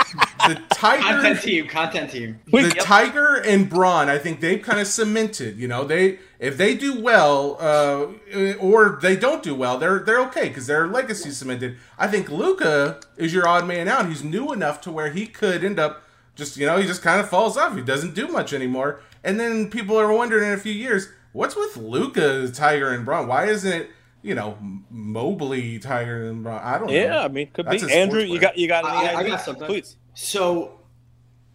the 0.49 0.63
tiger, 0.73 1.03
Content 1.03 1.41
team, 1.43 1.67
content 1.69 2.11
team. 2.13 2.41
the 2.47 2.63
Yep. 2.63 2.73
tiger 2.79 3.35
and 3.35 3.69
Braun. 3.69 4.09
I 4.09 4.17
think 4.17 4.41
they've 4.41 4.63
kind 4.63 4.81
of 4.81 4.87
cemented. 4.87 5.59
You 5.59 5.69
know, 5.69 5.85
they 5.85 6.19
if 6.39 6.57
they 6.57 6.75
do 6.75 6.99
well, 7.03 7.59
uh, 7.61 8.55
or 8.59 8.99
they 9.03 9.17
don't 9.17 9.43
do 9.43 9.55
well, 9.55 9.77
they're 9.77 9.99
they're 9.99 10.21
okay 10.29 10.49
because 10.49 10.67
their 10.67 10.87
legacy 10.87 11.31
cemented. 11.31 11.77
I 11.99 12.07
think 12.07 12.31
Luka 12.31 13.01
is 13.19 13.35
your 13.35 13.47
odd 13.47 13.67
man 13.67 13.87
out. 13.87 14.09
He's 14.09 14.25
new 14.25 14.51
enough 14.53 14.81
to 14.83 14.91
where 14.91 15.11
he 15.11 15.27
could 15.27 15.63
end 15.63 15.79
up 15.79 16.05
just 16.35 16.57
you 16.57 16.67
know 16.67 16.79
he 16.79 16.87
just 16.87 17.03
kind 17.03 17.21
of 17.21 17.29
falls 17.29 17.57
off. 17.57 17.75
He 17.75 17.83
doesn't 17.83 18.15
do 18.15 18.29
much 18.29 18.53
anymore, 18.53 19.01
and 19.25 19.39
then 19.39 19.71
people 19.71 19.99
are 19.99 20.13
wondering 20.13 20.49
in 20.49 20.55
a 20.55 20.59
few 20.61 20.73
years 20.73 21.09
what's 21.33 21.57
with 21.57 21.77
Luka, 21.77 22.49
Tiger, 22.51 22.91
and 22.91 23.05
Braun. 23.05 23.27
Why 23.29 23.47
isn't 23.47 23.73
it? 23.73 23.91
You 24.23 24.35
know, 24.37 24.57
Mobley, 24.91 25.79
Tiger, 25.81 26.29
and 26.29 26.43
Braun. 26.45 26.61
I 26.63 26.79
don't 26.79 26.87
know. 26.89 26.93
Yeah, 26.93 27.25
I 27.25 27.29
mean, 27.29 27.51
could 27.53 27.67
That's 27.67 27.85
be. 27.85 27.93
a 27.93 27.95
Andrew, 27.97 28.21
sports 28.21 28.33
you 28.33 28.41
got 28.41 28.57
you 28.59 28.69
got 28.69 28.85
any 28.85 29.09
I- 29.09 29.13
I 29.13 29.17
ideas? 29.21 29.37
got 29.37 29.45
something. 29.45 29.67
Please. 29.67 29.97
So, 30.15 30.81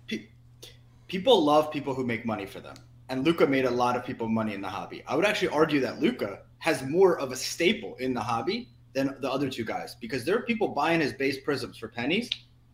pe- 0.08 0.26
people 1.08 1.44
love 1.44 1.72
people 1.72 1.94
who 1.94 2.06
make 2.06 2.26
money 2.26 2.46
for 2.46 2.60
them, 2.60 2.76
and 3.10 3.24
Luka 3.24 3.48
made 3.48 3.66
a 3.66 3.70
lot 3.72 3.96
of 3.96 4.06
people 4.06 4.28
money 4.28 4.54
in 4.54 4.62
the 4.62 4.68
hobby. 4.68 5.04
I 5.08 5.16
would 5.16 5.26
actually 5.26 5.50
argue 5.50 5.80
that 5.82 6.00
Luka 6.02 6.40
has 6.60 6.84
more 6.84 7.20
of 7.20 7.32
a 7.32 7.36
staple 7.36 7.96
in 8.00 8.14
the 8.14 8.20
hobby 8.22 8.68
than 8.94 9.16
the 9.22 9.32
other 9.32 9.50
two 9.50 9.64
guys 9.64 9.96
because 10.02 10.26
there 10.26 10.36
are 10.36 10.42
people 10.42 10.70
buying 10.70 11.00
his 11.00 11.14
base 11.14 11.40
prisms 11.40 11.78
for 11.78 11.88
pennies, 11.88 12.30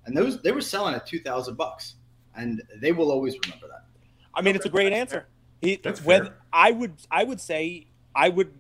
and 0.06 0.16
those 0.16 0.42
they 0.42 0.52
were 0.52 0.62
selling 0.62 0.96
at 0.96 1.06
two 1.06 1.20
thousand 1.20 1.56
bucks, 1.56 1.96
and 2.36 2.62
they 2.78 2.92
will 2.92 3.12
always 3.12 3.36
remember 3.44 3.68
that. 3.68 3.86
I 4.34 4.42
mean, 4.42 4.56
it's 4.56 4.66
a 4.66 4.70
great 4.70 4.94
answer. 4.94 5.28
He, 5.62 5.80
That's 5.84 6.04
when 6.04 6.26
fair. 6.26 6.36
I 6.52 6.72
would, 6.72 6.94
I 7.10 7.24
would 7.24 7.40
say, 7.40 7.88
I 8.16 8.30
would. 8.30 8.54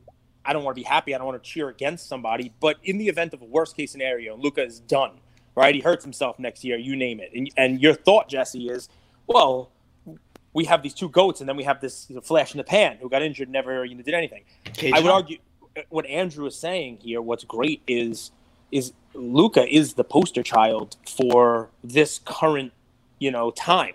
I 0.45 0.53
don't 0.53 0.63
want 0.63 0.75
to 0.75 0.81
be 0.81 0.87
happy. 0.87 1.15
I 1.15 1.17
don't 1.17 1.27
want 1.27 1.41
to 1.41 1.49
cheer 1.49 1.69
against 1.69 2.07
somebody. 2.07 2.53
But 2.59 2.77
in 2.83 2.97
the 2.97 3.07
event 3.07 3.33
of 3.33 3.41
a 3.41 3.45
worst 3.45 3.75
case 3.75 3.91
scenario, 3.91 4.35
Luka 4.35 4.63
is 4.63 4.79
done. 4.79 5.19
Right? 5.55 5.75
He 5.75 5.81
hurts 5.81 6.03
himself 6.03 6.39
next 6.39 6.63
year. 6.63 6.77
You 6.77 6.95
name 6.95 7.19
it. 7.19 7.29
And, 7.31 7.47
and 7.55 7.79
your 7.79 7.93
thought, 7.93 8.27
Jesse, 8.27 8.69
is, 8.69 8.89
well, 9.27 9.69
we 10.51 10.65
have 10.65 10.81
these 10.81 10.95
two 10.95 11.09
goats, 11.09 11.41
and 11.41 11.47
then 11.47 11.55
we 11.55 11.63
have 11.63 11.79
this 11.79 12.11
flash 12.23 12.55
in 12.55 12.57
the 12.57 12.63
pan 12.63 12.97
who 12.99 13.07
got 13.07 13.21
injured, 13.21 13.49
never 13.49 13.85
you 13.85 13.93
know, 13.93 14.01
did 14.01 14.15
anything. 14.15 14.45
I 14.91 14.99
would 14.99 15.11
argue 15.11 15.37
what 15.89 16.07
Andrew 16.07 16.47
is 16.47 16.57
saying 16.57 16.97
here. 17.03 17.21
What's 17.21 17.43
great 17.43 17.83
is 17.87 18.31
is 18.71 18.93
Luka 19.13 19.67
is 19.67 19.93
the 19.93 20.03
poster 20.03 20.43
child 20.43 20.97
for 21.05 21.69
this 21.83 22.19
current 22.25 22.73
you 23.19 23.31
know 23.31 23.51
time. 23.51 23.93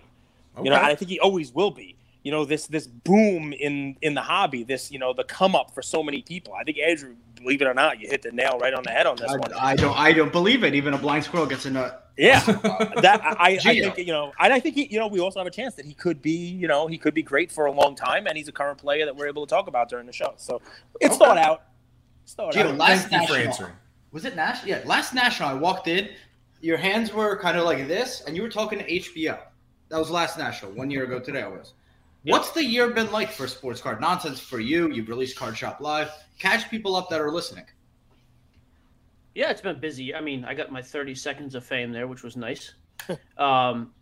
You 0.61 0.69
know, 0.69 0.75
and 0.75 0.85
I 0.85 0.95
think 0.95 1.09
he 1.09 1.19
always 1.19 1.53
will 1.53 1.71
be. 1.71 1.95
You 2.23 2.31
know, 2.31 2.43
this 2.43 2.67
this 2.67 2.85
boom 2.85 3.53
in 3.53 3.95
in 4.01 4.13
the 4.13 4.21
hobby, 4.21 4.63
this 4.63 4.91
you 4.91 4.99
know 4.99 5.13
the 5.13 5.23
come 5.23 5.55
up 5.55 5.73
for 5.73 5.81
so 5.81 6.03
many 6.03 6.21
people. 6.21 6.53
I 6.53 6.63
think 6.63 6.77
Andrew, 6.77 7.15
believe 7.35 7.61
it 7.61 7.65
or 7.65 7.73
not, 7.73 7.99
you 8.01 8.09
hit 8.09 8.23
the 8.23 8.31
nail 8.31 8.59
right 8.59 8.73
on 8.73 8.83
the 8.83 8.89
head 8.89 9.07
on 9.07 9.15
this 9.17 9.31
one. 9.31 9.53
I, 9.53 9.71
I 9.71 9.75
don't. 9.75 9.97
I 9.97 10.11
don't 10.11 10.31
believe 10.31 10.65
it. 10.65 10.75
Even 10.75 10.93
a 10.93 10.97
blind 10.97 11.23
squirrel 11.23 11.45
gets 11.45 11.65
a 11.65 11.71
nut. 11.71 12.11
Yeah, 12.17 12.41
that 13.01 13.21
I, 13.23 13.57
I 13.63 13.79
think 13.79 13.97
you 13.99 14.07
know, 14.11 14.33
and 14.37 14.51
I 14.51 14.59
think 14.59 14.75
he, 14.75 14.87
you 14.87 14.99
know, 14.99 15.07
we 15.07 15.21
also 15.21 15.39
have 15.39 15.47
a 15.47 15.51
chance 15.51 15.75
that 15.75 15.85
he 15.85 15.93
could 15.93 16.21
be, 16.21 16.31
you 16.31 16.67
know, 16.67 16.87
he 16.87 16.97
could 16.97 17.13
be 17.13 17.23
great 17.23 17.49
for 17.49 17.67
a 17.67 17.71
long 17.71 17.95
time, 17.95 18.27
and 18.27 18.35
he's 18.35 18.49
a 18.49 18.51
current 18.51 18.77
player 18.77 19.05
that 19.05 19.15
we're 19.15 19.27
able 19.27 19.45
to 19.45 19.49
talk 19.49 19.67
about 19.67 19.87
during 19.87 20.05
the 20.05 20.11
show. 20.11 20.33
So 20.35 20.61
it's 20.99 21.15
Okay. 21.15 21.25
thought 21.25 21.37
out. 21.37 21.63
Start 22.25 22.53
Gio, 22.53 22.71
out. 22.71 22.77
last 22.77 23.07
Thank 23.07 23.21
you 23.21 23.27
for 23.33 23.41
answering. 23.41 23.73
Was 24.11 24.25
it 24.25 24.35
national? 24.35 24.69
Yeah, 24.69 24.81
last 24.85 25.13
national. 25.13 25.49
I 25.49 25.53
walked 25.53 25.87
in. 25.87 26.09
Your 26.61 26.77
hands 26.77 27.13
were 27.13 27.37
kind 27.37 27.57
of 27.57 27.65
like 27.65 27.87
this, 27.87 28.21
and 28.25 28.35
you 28.35 28.41
were 28.41 28.49
talking 28.49 28.79
to 28.79 28.85
HBO. 28.85 29.39
That 29.89 29.97
was 29.97 30.09
last 30.09 30.37
national, 30.37 30.71
one 30.73 30.91
year 30.91 31.03
ago 31.03 31.19
today. 31.19 31.41
I 31.41 31.47
was. 31.47 31.73
Yep. 32.23 32.33
What's 32.33 32.51
the 32.51 32.63
year 32.63 32.89
been 32.89 33.11
like 33.11 33.31
for 33.31 33.47
sports 33.47 33.79
card 33.79 34.01
nonsense 34.01 34.39
for 34.39 34.59
you? 34.59 34.91
You've 34.91 35.07
released 35.07 35.37
Card 35.37 35.57
Shop 35.57 35.79
Live. 35.79 36.11
Catch 36.37 36.69
people 36.69 36.95
up 36.95 37.09
that 37.09 37.21
are 37.21 37.31
listening. 37.31 37.65
Yeah, 39.35 39.51
it's 39.51 39.61
been 39.61 39.79
busy. 39.79 40.13
I 40.13 40.19
mean, 40.19 40.43
I 40.43 40.53
got 40.53 40.71
my 40.71 40.81
30 40.81 41.15
seconds 41.15 41.55
of 41.55 41.63
fame 41.63 41.91
there, 41.91 42.07
which 42.07 42.23
was 42.23 42.35
nice. 42.35 42.73
um, 43.37 43.93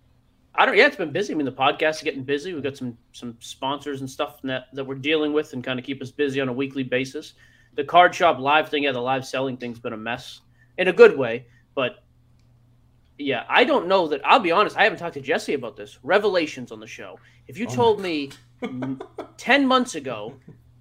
I 0.55 0.65
don't. 0.65 0.75
Yeah, 0.75 0.87
it's 0.87 0.95
been 0.95 1.11
busy. 1.11 1.33
I 1.33 1.37
mean, 1.37 1.45
the 1.45 1.51
podcast 1.51 1.97
is 1.97 2.01
getting 2.01 2.23
busy. 2.23 2.53
We've 2.53 2.63
got 2.63 2.75
some 2.75 2.97
some 3.11 3.37
sponsors 3.39 4.01
and 4.01 4.09
stuff 4.09 4.41
that 4.43 4.65
that 4.73 4.83
we're 4.83 4.95
dealing 4.95 5.31
with 5.31 5.53
and 5.53 5.63
kind 5.63 5.77
of 5.79 5.85
keep 5.85 6.01
us 6.01 6.09
busy 6.09 6.41
on 6.41 6.49
a 6.49 6.53
weekly 6.53 6.83
basis. 6.83 7.33
The 7.77 7.85
card 7.85 8.13
shop 8.13 8.39
live 8.39 8.69
thing, 8.69 8.83
yeah, 8.83 8.91
the 8.91 8.99
live 8.99 9.25
selling 9.25 9.55
thing's 9.55 9.79
been 9.79 9.93
a 9.93 9.97
mess 9.97 10.41
in 10.77 10.87
a 10.89 10.93
good 10.93 11.17
way, 11.17 11.45
but 11.75 12.03
yeah, 13.19 13.45
I 13.47 13.63
don't 13.63 13.87
know 13.87 14.07
that. 14.09 14.21
I'll 14.25 14.39
be 14.39 14.51
honest. 14.51 14.75
I 14.77 14.83
haven't 14.83 14.99
talked 14.99 15.13
to 15.13 15.21
Jesse 15.21 15.53
about 15.53 15.77
this. 15.77 15.99
Revelations 16.03 16.71
on 16.71 16.79
the 16.79 16.87
show. 16.87 17.19
If 17.47 17.57
you 17.57 17.67
Oh 17.69 17.73
told 17.75 18.01
me 18.01 18.31
ten 19.37 19.65
months 19.65 19.95
ago, 19.95 20.33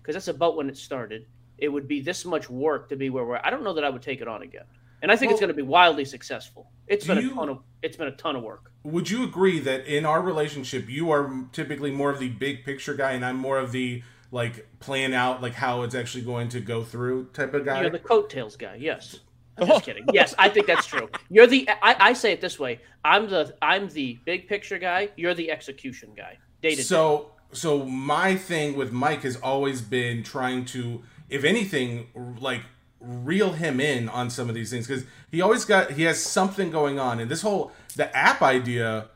because 0.02 0.14
that's 0.14 0.28
about 0.28 0.56
when 0.56 0.68
it 0.68 0.76
started, 0.76 1.26
it 1.58 1.68
would 1.68 1.86
be 1.86 2.00
this 2.00 2.24
much 2.24 2.50
work 2.50 2.88
to 2.88 2.96
be 2.96 3.10
where 3.10 3.24
we're. 3.24 3.40
I 3.44 3.50
don't 3.50 3.62
know 3.62 3.74
that 3.74 3.84
I 3.84 3.90
would 3.90 4.02
take 4.02 4.20
it 4.20 4.28
on 4.28 4.42
again. 4.42 4.64
And 5.02 5.12
I 5.12 5.16
think 5.16 5.30
it's 5.30 5.40
going 5.40 5.48
to 5.48 5.54
be 5.54 5.62
wildly 5.62 6.06
successful. 6.06 6.70
It's 6.86 7.06
been 7.06 7.18
you- 7.18 7.32
a 7.32 7.34
ton 7.34 7.48
of. 7.50 7.58
It's 7.82 7.96
been 7.96 8.08
a 8.08 8.16
ton 8.16 8.36
of 8.36 8.42
work. 8.42 8.72
Would 8.84 9.10
you 9.10 9.22
agree 9.24 9.60
that 9.60 9.86
in 9.86 10.06
our 10.06 10.22
relationship, 10.22 10.88
you 10.88 11.10
are 11.10 11.44
typically 11.52 11.90
more 11.90 12.10
of 12.10 12.18
the 12.18 12.28
big 12.30 12.64
picture 12.64 12.94
guy, 12.94 13.12
and 13.12 13.24
I'm 13.24 13.36
more 13.36 13.58
of 13.58 13.72
the 13.72 14.02
like 14.30 14.66
plan 14.80 15.12
out 15.12 15.42
like 15.42 15.54
how 15.54 15.82
it's 15.82 15.94
actually 15.94 16.24
going 16.24 16.48
to 16.50 16.60
go 16.60 16.82
through 16.82 17.26
type 17.32 17.54
of 17.54 17.64
guy? 17.64 17.82
You're 17.82 17.90
the 17.90 17.98
coattails 17.98 18.56
guy. 18.56 18.76
Yes. 18.76 19.20
I'm 19.58 19.66
just 19.66 19.82
oh. 19.82 19.84
kidding. 19.84 20.04
Yes, 20.12 20.34
I 20.38 20.48
think 20.48 20.66
that's 20.66 20.86
true. 20.86 21.08
You're 21.30 21.46
the. 21.46 21.68
I, 21.82 21.96
I 22.08 22.12
say 22.12 22.32
it 22.32 22.40
this 22.40 22.58
way. 22.58 22.80
I'm 23.04 23.28
the. 23.28 23.54
I'm 23.62 23.88
the 23.88 24.18
big 24.24 24.48
picture 24.48 24.78
guy. 24.78 25.08
You're 25.16 25.34
the 25.34 25.50
execution 25.50 26.10
guy. 26.14 26.38
Day 26.60 26.70
to 26.70 26.76
day. 26.76 26.82
so 26.82 27.30
so 27.52 27.84
my 27.84 28.36
thing 28.36 28.76
with 28.76 28.92
Mike 28.92 29.22
has 29.22 29.36
always 29.36 29.80
been 29.80 30.22
trying 30.22 30.64
to, 30.66 31.02
if 31.30 31.44
anything, 31.44 32.08
like 32.38 32.62
reel 33.00 33.52
him 33.52 33.80
in 33.80 34.08
on 34.08 34.30
some 34.30 34.48
of 34.48 34.54
these 34.54 34.70
things 34.70 34.86
because 34.86 35.04
he 35.30 35.40
always 35.40 35.64
got 35.64 35.92
he 35.92 36.02
has 36.02 36.22
something 36.22 36.70
going 36.70 36.98
on, 36.98 37.18
and 37.18 37.30
this 37.30 37.42
whole 37.42 37.72
the 37.94 38.14
app 38.16 38.42
idea. 38.42 39.08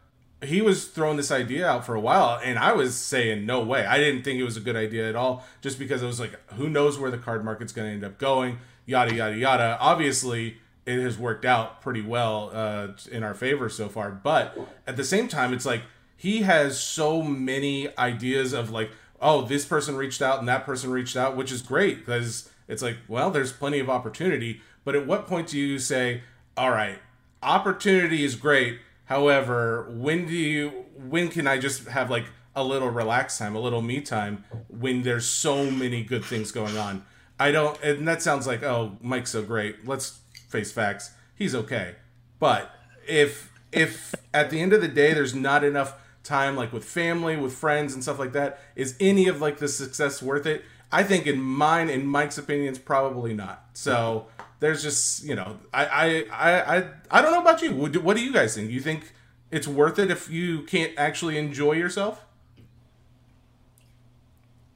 He 0.42 0.62
was 0.62 0.88
throwing 0.88 1.18
this 1.18 1.30
idea 1.30 1.68
out 1.68 1.84
for 1.84 1.94
a 1.94 2.00
while, 2.00 2.40
and 2.42 2.58
I 2.58 2.72
was 2.72 2.96
saying 2.96 3.44
no 3.44 3.62
way. 3.62 3.84
I 3.84 3.98
didn't 3.98 4.22
think 4.22 4.38
it 4.38 4.44
was 4.44 4.56
a 4.56 4.60
good 4.60 4.76
idea 4.76 5.08
at 5.08 5.14
all, 5.14 5.44
just 5.60 5.78
because 5.78 6.02
it 6.02 6.06
was 6.06 6.18
like, 6.18 6.38
who 6.54 6.70
knows 6.70 6.98
where 6.98 7.10
the 7.10 7.18
card 7.18 7.44
market's 7.44 7.72
going 7.72 7.88
to 7.88 7.92
end 7.92 8.04
up 8.04 8.18
going, 8.18 8.58
yada 8.86 9.14
yada 9.14 9.36
yada. 9.36 9.76
Obviously, 9.80 10.56
it 10.86 11.00
has 11.00 11.18
worked 11.18 11.44
out 11.44 11.82
pretty 11.82 12.02
well 12.02 12.50
uh, 12.52 12.88
in 13.10 13.22
our 13.22 13.34
favor 13.34 13.68
so 13.68 13.88
far. 13.88 14.10
But 14.10 14.58
at 14.86 14.96
the 14.96 15.04
same 15.04 15.28
time, 15.28 15.52
it's 15.52 15.66
like 15.66 15.82
he 16.16 16.42
has 16.42 16.82
so 16.82 17.22
many 17.22 17.96
ideas 17.96 18.52
of 18.52 18.70
like, 18.70 18.90
oh, 19.20 19.42
this 19.42 19.64
person 19.64 19.96
reached 19.96 20.22
out 20.22 20.38
and 20.38 20.48
that 20.48 20.64
person 20.64 20.90
reached 20.90 21.16
out, 21.16 21.36
which 21.36 21.52
is 21.52 21.62
great 21.62 21.98
because 22.04 22.50
it's 22.68 22.82
like, 22.82 22.96
well, 23.08 23.30
there's 23.30 23.52
plenty 23.52 23.78
of 23.78 23.90
opportunity. 23.90 24.60
But 24.84 24.96
at 24.96 25.06
what 25.06 25.26
point 25.26 25.48
do 25.48 25.58
you 25.58 25.78
say, 25.78 26.22
all 26.56 26.70
right, 26.70 26.98
opportunity 27.42 28.24
is 28.24 28.34
great. 28.34 28.80
However, 29.10 29.88
when 29.90 30.24
do 30.28 30.34
you, 30.34 30.68
when 30.96 31.30
can 31.30 31.48
I 31.48 31.58
just 31.58 31.88
have 31.88 32.10
like 32.10 32.26
a 32.54 32.62
little 32.62 32.88
relax 32.88 33.38
time, 33.38 33.56
a 33.56 33.60
little 33.60 33.82
me 33.82 34.00
time 34.00 34.44
when 34.68 35.02
there's 35.02 35.26
so 35.26 35.68
many 35.68 36.04
good 36.04 36.24
things 36.24 36.52
going 36.52 36.78
on? 36.78 37.04
I 37.38 37.50
don't, 37.50 37.76
and 37.82 38.06
that 38.06 38.22
sounds 38.22 38.46
like, 38.46 38.62
oh, 38.62 38.96
Mike's 39.02 39.30
so 39.30 39.42
great. 39.42 39.84
Let's 39.84 40.20
face 40.48 40.70
facts. 40.70 41.10
He's 41.34 41.56
okay. 41.56 41.96
But 42.38 42.70
if, 43.08 43.50
if 43.72 44.14
at 44.32 44.48
the 44.50 44.60
end 44.60 44.72
of 44.72 44.80
the 44.80 44.86
day, 44.86 45.12
there's 45.12 45.34
not 45.34 45.64
enough 45.64 45.94
time, 46.22 46.54
like 46.54 46.72
with 46.72 46.84
family, 46.84 47.36
with 47.36 47.52
friends 47.52 47.94
and 47.94 48.04
stuff 48.04 48.20
like 48.20 48.32
that, 48.34 48.60
is 48.76 48.94
any 49.00 49.26
of 49.26 49.40
like 49.40 49.58
the 49.58 49.66
success 49.66 50.22
worth 50.22 50.46
it? 50.46 50.64
I 50.92 51.02
think 51.02 51.26
in 51.26 51.40
mine, 51.40 51.90
in 51.90 52.06
Mike's 52.06 52.38
opinions, 52.38 52.78
probably 52.78 53.34
not. 53.34 53.64
So 53.72 54.26
there's 54.60 54.82
just, 54.82 55.24
you 55.24 55.34
know, 55.34 55.58
I, 55.72 55.86
I, 55.86 56.24
I, 56.30 56.76
I, 56.76 56.88
I 57.10 57.22
don't 57.22 57.32
know 57.32 57.40
about 57.40 57.62
you. 57.62 57.74
What 57.74 57.92
do, 57.92 58.00
what 58.00 58.16
do 58.16 58.22
you 58.22 58.32
guys 58.32 58.54
think? 58.54 58.70
You 58.70 58.80
think 58.80 59.12
it's 59.50 59.66
worth 59.66 59.98
it 59.98 60.10
if 60.10 60.30
you 60.30 60.62
can't 60.62 60.92
actually 60.96 61.38
enjoy 61.38 61.72
yourself? 61.72 62.24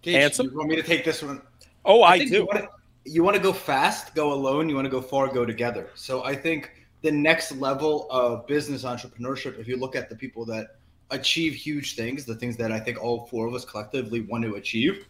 Cage, 0.02 0.14
Handsome? 0.14 0.50
you 0.50 0.56
want 0.56 0.70
me 0.70 0.76
to 0.76 0.82
take 0.82 1.04
this 1.04 1.22
one? 1.22 1.40
Oh, 1.84 2.02
I, 2.02 2.18
think 2.18 2.30
do. 2.30 2.36
You 2.38 2.46
want, 2.46 2.58
to, 2.58 2.68
you 3.04 3.22
want 3.22 3.36
to 3.36 3.42
go 3.42 3.52
fast, 3.52 4.14
go 4.14 4.32
alone. 4.32 4.68
You 4.68 4.74
want 4.74 4.86
to 4.86 4.90
go 4.90 5.02
far, 5.02 5.28
go 5.28 5.44
together. 5.44 5.90
So 5.94 6.24
I 6.24 6.34
think 6.34 6.72
the 7.02 7.12
next 7.12 7.52
level 7.52 8.06
of 8.10 8.46
business 8.46 8.84
entrepreneurship, 8.84 9.58
if 9.60 9.68
you 9.68 9.76
look 9.76 9.94
at 9.94 10.08
the 10.08 10.16
people 10.16 10.46
that 10.46 10.78
achieve 11.10 11.54
huge 11.54 11.94
things, 11.94 12.24
the 12.24 12.34
things 12.34 12.56
that 12.56 12.72
I 12.72 12.80
think 12.80 13.02
all 13.02 13.26
four 13.26 13.46
of 13.46 13.54
us 13.54 13.66
collectively 13.66 14.22
want 14.22 14.44
to 14.44 14.54
achieve, 14.54 15.06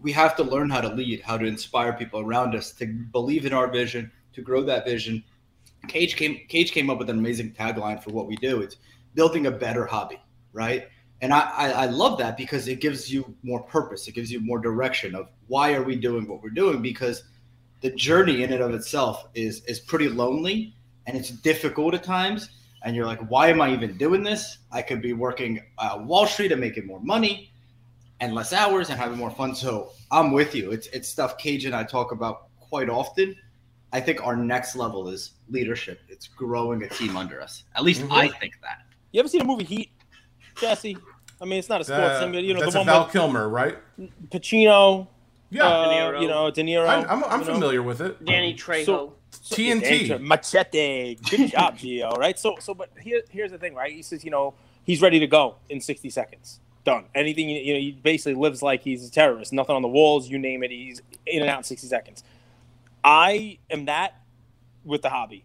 we 0.00 0.12
have 0.12 0.36
to 0.36 0.42
learn 0.42 0.70
how 0.70 0.80
to 0.80 0.88
lead, 0.88 1.22
how 1.22 1.36
to 1.38 1.46
inspire 1.46 1.92
people 1.92 2.20
around 2.20 2.54
us 2.54 2.72
to 2.72 2.86
believe 2.86 3.46
in 3.46 3.52
our 3.52 3.68
vision, 3.68 4.10
to 4.34 4.42
grow 4.42 4.62
that 4.62 4.84
vision. 4.84 5.22
Cage 5.88 6.16
came 6.16 6.40
Cage 6.48 6.72
came 6.72 6.90
up 6.90 6.98
with 6.98 7.10
an 7.10 7.18
amazing 7.18 7.52
tagline 7.52 8.02
for 8.02 8.10
what 8.10 8.26
we 8.26 8.36
do. 8.36 8.62
It's 8.62 8.76
building 9.14 9.46
a 9.46 9.50
better 9.50 9.86
hobby, 9.86 10.20
right? 10.52 10.88
And 11.20 11.32
I, 11.32 11.40
I, 11.40 11.70
I 11.70 11.86
love 11.86 12.18
that 12.18 12.36
because 12.36 12.68
it 12.68 12.80
gives 12.80 13.12
you 13.12 13.34
more 13.42 13.62
purpose. 13.62 14.08
It 14.08 14.12
gives 14.12 14.30
you 14.30 14.40
more 14.40 14.58
direction 14.58 15.14
of 15.14 15.28
why 15.46 15.74
are 15.74 15.82
we 15.82 15.96
doing 15.96 16.26
what 16.26 16.42
we're 16.42 16.50
doing? 16.50 16.82
Because 16.82 17.24
the 17.80 17.90
journey 17.90 18.42
in 18.42 18.52
and 18.52 18.62
of 18.62 18.74
itself 18.74 19.28
is 19.34 19.64
is 19.64 19.80
pretty 19.80 20.08
lonely 20.08 20.74
and 21.06 21.16
it's 21.16 21.30
difficult 21.30 21.94
at 21.94 22.02
times. 22.02 22.50
And 22.82 22.94
you're 22.94 23.06
like, 23.06 23.20
why 23.30 23.48
am 23.48 23.62
I 23.62 23.72
even 23.72 23.96
doing 23.96 24.22
this? 24.22 24.58
I 24.70 24.82
could 24.82 25.00
be 25.00 25.14
working 25.14 25.62
uh, 25.78 26.02
Wall 26.04 26.26
Street 26.26 26.52
and 26.52 26.60
making 26.60 26.86
more 26.86 27.00
money 27.00 27.53
and 28.20 28.34
less 28.34 28.52
hours 28.52 28.90
and 28.90 28.98
having 28.98 29.18
more 29.18 29.30
fun. 29.30 29.54
So 29.54 29.90
I'm 30.10 30.32
with 30.32 30.54
you. 30.54 30.70
It's 30.70 30.86
it's 30.88 31.08
stuff 31.08 31.36
Cage 31.38 31.64
and 31.64 31.74
I 31.74 31.84
talk 31.84 32.12
about 32.12 32.48
quite 32.60 32.88
often. 32.88 33.36
I 33.92 34.00
think 34.00 34.24
our 34.26 34.36
next 34.36 34.74
level 34.76 35.08
is 35.08 35.32
leadership. 35.48 36.00
It's 36.08 36.26
growing 36.26 36.82
a 36.82 36.88
team 36.88 37.16
under 37.16 37.40
us. 37.40 37.64
At 37.76 37.84
least 37.84 38.02
Mhm. 38.02 38.12
I 38.12 38.28
think 38.28 38.54
that. 38.62 38.82
You 39.12 39.20
ever 39.20 39.28
seen 39.28 39.38
the 39.40 39.44
movie 39.46 39.64
Heat, 39.64 39.90
Jesse? 40.60 40.96
I 41.40 41.44
mean, 41.44 41.58
it's 41.58 41.68
not 41.68 41.80
a 41.80 41.84
sports 41.84 42.00
Uh, 42.02 42.20
thing, 42.20 42.32
but 42.32 42.42
you 42.42 42.54
know 42.54 42.60
that's 42.60 42.72
the 42.72 42.78
a 42.78 42.80
one 42.80 42.86
Val 42.86 43.04
with 43.04 43.12
Kilmer, 43.12 43.48
right? 43.48 43.76
Pacino. 44.30 45.08
Yeah, 45.50 45.66
uh, 45.68 45.84
De 45.84 45.94
Niro. 45.94 46.22
you 46.22 46.28
know 46.28 46.50
De 46.50 46.62
Niro. 46.62 46.88
I'm, 46.88 47.08
I'm, 47.08 47.24
I'm 47.24 47.40
you 47.40 47.46
know? 47.46 47.52
familiar 47.54 47.82
with 47.82 48.00
it. 48.00 48.24
Danny 48.24 48.54
Trejo. 48.54 48.84
So- 48.84 49.16
TNT. 49.50 50.02
Enter- 50.10 50.18
Machete. 50.20 51.16
Good 51.16 51.50
job, 51.50 51.76
Gio. 51.76 52.16
Right. 52.16 52.38
So, 52.38 52.56
so, 52.60 52.72
but 52.72 52.90
here, 53.00 53.22
here's 53.30 53.50
the 53.50 53.58
thing, 53.58 53.74
right? 53.74 53.92
He 53.92 54.00
says, 54.00 54.24
you 54.24 54.30
know, 54.30 54.54
he's 54.84 55.02
ready 55.02 55.18
to 55.18 55.26
go 55.26 55.56
in 55.68 55.80
60 55.80 56.08
seconds. 56.08 56.60
Done. 56.84 57.04
Anything, 57.14 57.48
you 57.48 57.72
know, 57.74 57.80
he 57.80 57.92
basically 57.92 58.34
lives 58.34 58.62
like 58.62 58.82
he's 58.82 59.08
a 59.08 59.10
terrorist. 59.10 59.52
Nothing 59.54 59.74
on 59.74 59.80
the 59.82 59.88
walls. 59.88 60.28
You 60.28 60.38
name 60.38 60.62
it. 60.62 60.70
He's 60.70 61.00
in 61.26 61.40
and 61.40 61.50
out 61.50 61.58
in 61.58 61.64
60 61.64 61.86
seconds. 61.86 62.22
I 63.02 63.58
am 63.70 63.86
that 63.86 64.20
with 64.84 65.02
the 65.02 65.08
hobby. 65.10 65.44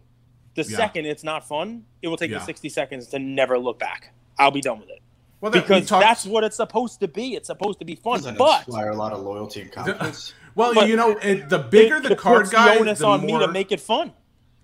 The 0.54 0.62
Yeah. 0.64 0.76
second 0.76 1.06
it's 1.06 1.24
not 1.24 1.46
fun, 1.48 1.84
it 2.02 2.08
will 2.08 2.16
take 2.18 2.30
Yeah. 2.30 2.40
you 2.40 2.44
60 2.44 2.68
seconds 2.68 3.06
to 3.08 3.18
never 3.18 3.58
look 3.58 3.78
back. 3.78 4.12
I'll 4.38 4.50
be 4.50 4.60
done 4.60 4.80
with 4.80 4.90
it 4.90 5.00
Well, 5.40 5.50
that, 5.50 5.62
because 5.62 5.88
talked- 5.88 6.02
that's 6.04 6.26
what 6.26 6.44
it's 6.44 6.56
supposed 6.56 7.00
to 7.00 7.08
be. 7.08 7.34
It's 7.36 7.46
supposed 7.46 7.78
to 7.78 7.84
be 7.84 7.94
fun, 7.94 8.20
but 8.36 8.66
inspire 8.66 8.90
a 8.90 8.96
lot 8.96 9.12
of 9.12 9.20
loyalty 9.20 9.62
and 9.62 9.72
confidence. 9.72 10.34
well, 10.54 10.74
but 10.74 10.88
you 10.88 10.96
know, 10.96 11.16
it, 11.22 11.48
the 11.48 11.58
bigger 11.58 11.96
it- 11.96 12.02
the 12.04 12.12
it 12.12 12.18
card 12.18 12.50
guy, 12.50 12.74
the 12.74 12.80
onus 12.80 12.98
the 12.98 13.06
on 13.06 13.26
more 13.26 13.40
me 13.40 13.46
to 13.46 13.52
make 13.52 13.72
it 13.72 13.80
fun. 13.80 14.12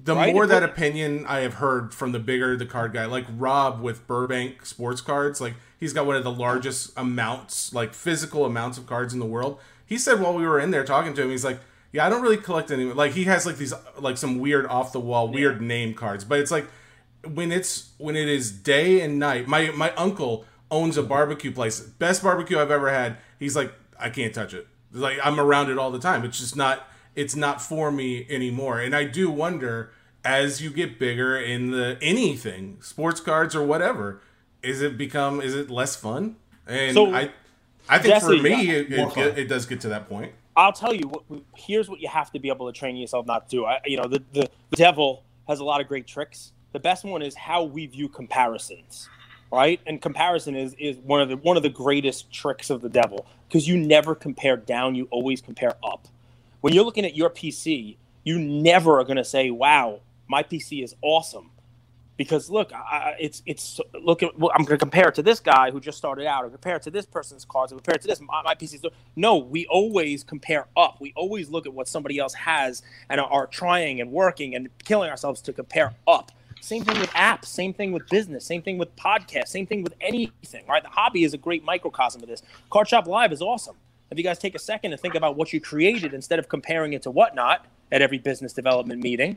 The 0.06 0.14
right? 0.14 0.32
more 0.32 0.46
that 0.46 0.62
opinion 0.62 1.26
I 1.26 1.40
have 1.40 1.54
heard 1.54 1.92
from 1.92 2.12
the 2.12 2.18
bigger 2.18 2.56
the 2.56 2.64
card 2.64 2.92
guy, 2.92 3.04
like 3.06 3.26
Rob 3.36 3.80
with 3.80 4.06
Burbank 4.06 4.64
Sports 4.64 5.00
Cards, 5.00 5.40
like 5.40 5.54
he's 5.78 5.92
got 5.92 6.06
one 6.06 6.16
of 6.16 6.24
the 6.24 6.32
largest 6.32 6.92
amounts, 6.96 7.74
like 7.74 7.92
physical 7.92 8.44
amounts 8.44 8.78
of 8.78 8.86
cards 8.86 9.12
in 9.12 9.20
the 9.20 9.26
world. 9.26 9.60
He 9.84 9.98
said 9.98 10.20
while 10.20 10.34
we 10.34 10.46
were 10.46 10.58
in 10.58 10.70
there 10.70 10.84
talking 10.84 11.12
to 11.14 11.22
him, 11.22 11.30
he's 11.30 11.44
like, 11.44 11.58
"Yeah, 11.92 12.06
I 12.06 12.08
don't 12.08 12.22
really 12.22 12.36
collect 12.36 12.70
any. 12.70 12.84
Like 12.84 13.12
he 13.12 13.24
has 13.24 13.44
like 13.44 13.56
these 13.56 13.74
like 13.98 14.16
some 14.16 14.38
weird 14.38 14.66
off 14.66 14.92
the 14.92 15.00
wall, 15.00 15.28
weird 15.28 15.60
name 15.60 15.92
cards, 15.92 16.24
but 16.24 16.38
it's 16.38 16.50
like 16.50 16.66
when 17.26 17.52
it's 17.52 17.90
when 17.98 18.16
it 18.16 18.28
is 18.28 18.50
day 18.50 19.00
and 19.00 19.18
night. 19.18 19.48
My 19.48 19.70
my 19.70 19.92
uncle 19.96 20.44
owns 20.70 20.96
a 20.96 21.02
barbecue 21.02 21.52
place, 21.52 21.80
best 21.80 22.22
barbecue 22.22 22.58
I've 22.58 22.70
ever 22.70 22.90
had. 22.90 23.16
He's 23.38 23.56
like, 23.56 23.72
I 23.98 24.10
can't 24.10 24.34
touch 24.34 24.54
it. 24.54 24.66
Like 24.92 25.18
I'm 25.22 25.40
around 25.40 25.70
it 25.70 25.78
all 25.78 25.90
the 25.90 25.98
time. 25.98 26.24
It's 26.24 26.38
just 26.38 26.56
not. 26.56 26.88
It's 27.16 27.34
not 27.34 27.60
for 27.60 27.90
me 27.90 28.26
anymore. 28.28 28.80
And 28.80 28.94
I 28.94 29.04
do 29.04 29.30
wonder 29.30 29.90
as 30.24 30.60
you 30.60 30.70
get 30.70 30.98
bigger 30.98 31.36
in 31.38 31.70
the 31.70 31.96
anything, 32.02 32.78
sports 32.80 33.20
cards 33.20 33.54
or 33.54 33.64
whatever, 33.64 34.20
is 34.62 34.82
it 34.82 34.98
become 34.98 35.40
is 35.40 35.54
it 35.54 35.70
less 35.70 35.96
fun? 35.96 36.36
And 36.66 36.94
So, 36.94 37.14
I 37.14 37.30
I 37.88 37.98
think 37.98 38.20
for 38.22 38.36
me 38.36 38.70
it, 38.70 38.90
more 38.90 39.12
it, 39.16 39.38
it 39.38 39.48
does 39.48 39.66
get 39.66 39.80
to 39.82 39.88
that 39.88 40.08
point. 40.08 40.32
I'll 40.56 40.72
tell 40.72 40.94
you. 40.94 41.08
What, 41.08 41.22
here's 41.54 41.88
what 41.88 42.00
you 42.00 42.08
have 42.08 42.32
to 42.32 42.38
be 42.38 42.48
able 42.48 42.66
to 42.70 42.78
train 42.78 42.96
yourself 42.96 43.26
not 43.26 43.48
to 43.48 43.56
do. 43.56 43.66
I, 43.66 43.80
you 43.84 43.96
know, 43.96 44.08
the, 44.08 44.22
the 44.32 44.50
the 44.70 44.76
devil 44.76 45.22
has 45.48 45.60
a 45.60 45.64
lot 45.64 45.80
of 45.80 45.86
great 45.86 46.06
tricks. 46.06 46.52
The 46.72 46.80
best 46.80 47.04
one 47.04 47.22
is 47.22 47.34
how 47.34 47.62
we 47.62 47.86
view 47.86 48.08
comparisons, 48.08 49.08
right? 49.52 49.80
And 49.86 50.02
comparison 50.02 50.56
is 50.56 50.74
is 50.78 50.96
one 50.98 51.20
of 51.20 51.28
the 51.28 51.36
one 51.36 51.56
of 51.56 51.62
the 51.62 51.68
greatest 51.68 52.32
tricks 52.32 52.70
of 52.70 52.80
the 52.80 52.88
devil 52.88 53.26
because 53.48 53.68
you 53.68 53.76
never 53.76 54.14
compare 54.14 54.56
down. 54.56 54.94
You 54.94 55.06
always 55.10 55.40
compare 55.40 55.74
up. 55.84 56.08
When 56.60 56.72
you're 56.74 56.84
looking 56.84 57.04
at 57.04 57.16
your 57.16 57.30
PC, 57.30 57.96
you 58.24 58.38
never 58.38 59.00
are 59.00 59.04
going 59.04 59.16
to 59.18 59.24
say, 59.24 59.50
"Wow, 59.50 60.00
my 60.28 60.42
PC 60.42 60.82
is 60.84 60.94
awesome," 61.02 61.50
because 62.16 62.50
look, 62.50 62.72
I, 62.72 63.16
it's 63.20 63.42
it's 63.46 63.80
look 64.02 64.22
at 64.22 64.38
well, 64.38 64.52
I'm 64.54 64.64
going 64.64 64.78
to 64.78 64.84
compare 64.84 65.08
it 65.08 65.14
to 65.16 65.22
this 65.22 65.40
guy 65.40 65.70
who 65.70 65.80
just 65.80 65.98
started 65.98 66.26
out, 66.26 66.44
or 66.44 66.50
compare 66.50 66.76
it 66.76 66.82
to 66.82 66.90
this 66.90 67.06
person's 67.06 67.44
cards, 67.44 67.72
or 67.72 67.76
compare 67.76 67.96
it 67.96 68.02
to 68.02 68.08
this. 68.08 68.20
My, 68.20 68.42
my 68.44 68.54
PC's 68.54 68.84
no. 69.16 69.36
We 69.38 69.66
always 69.66 70.24
compare 70.24 70.66
up. 70.76 70.98
We 71.00 71.12
always 71.16 71.50
look 71.50 71.66
at 71.66 71.74
what 71.74 71.88
somebody 71.88 72.18
else 72.18 72.34
has 72.34 72.82
and 73.10 73.20
are, 73.20 73.30
are 73.30 73.46
trying 73.46 74.00
and 74.00 74.12
working 74.12 74.54
and 74.54 74.68
killing 74.84 75.10
ourselves 75.10 75.40
to 75.42 75.52
compare 75.52 75.94
up. 76.08 76.32
Same 76.60 76.84
thing 76.84 76.98
with 77.00 77.10
apps. 77.10 77.46
Same 77.46 77.74
thing 77.74 77.92
with 77.92 78.08
business. 78.08 78.44
Same 78.44 78.62
thing 78.62 78.78
with 78.78 78.94
podcasts. 78.96 79.48
Same 79.48 79.66
thing 79.66 79.82
with 79.84 79.94
anything. 80.00 80.64
Right? 80.68 80.82
The 80.82 80.88
hobby 80.90 81.24
is 81.24 81.34
a 81.34 81.38
great 81.38 81.64
microcosm 81.64 82.22
of 82.22 82.28
this. 82.28 82.42
Card 82.70 82.88
Shop 82.88 83.06
Live 83.06 83.32
is 83.32 83.42
awesome. 83.42 83.76
If 84.10 84.18
you 84.18 84.24
guys 84.24 84.38
take 84.38 84.54
a 84.54 84.58
second 84.60 84.92
to 84.92 84.96
think 84.96 85.14
about 85.14 85.36
what 85.36 85.52
you 85.52 85.60
created 85.60 86.14
instead 86.14 86.38
of 86.38 86.48
comparing 86.48 86.92
it 86.92 87.02
to 87.02 87.10
whatnot 87.10 87.66
at 87.90 88.02
every 88.02 88.18
business 88.18 88.52
development 88.52 89.02
meeting, 89.02 89.36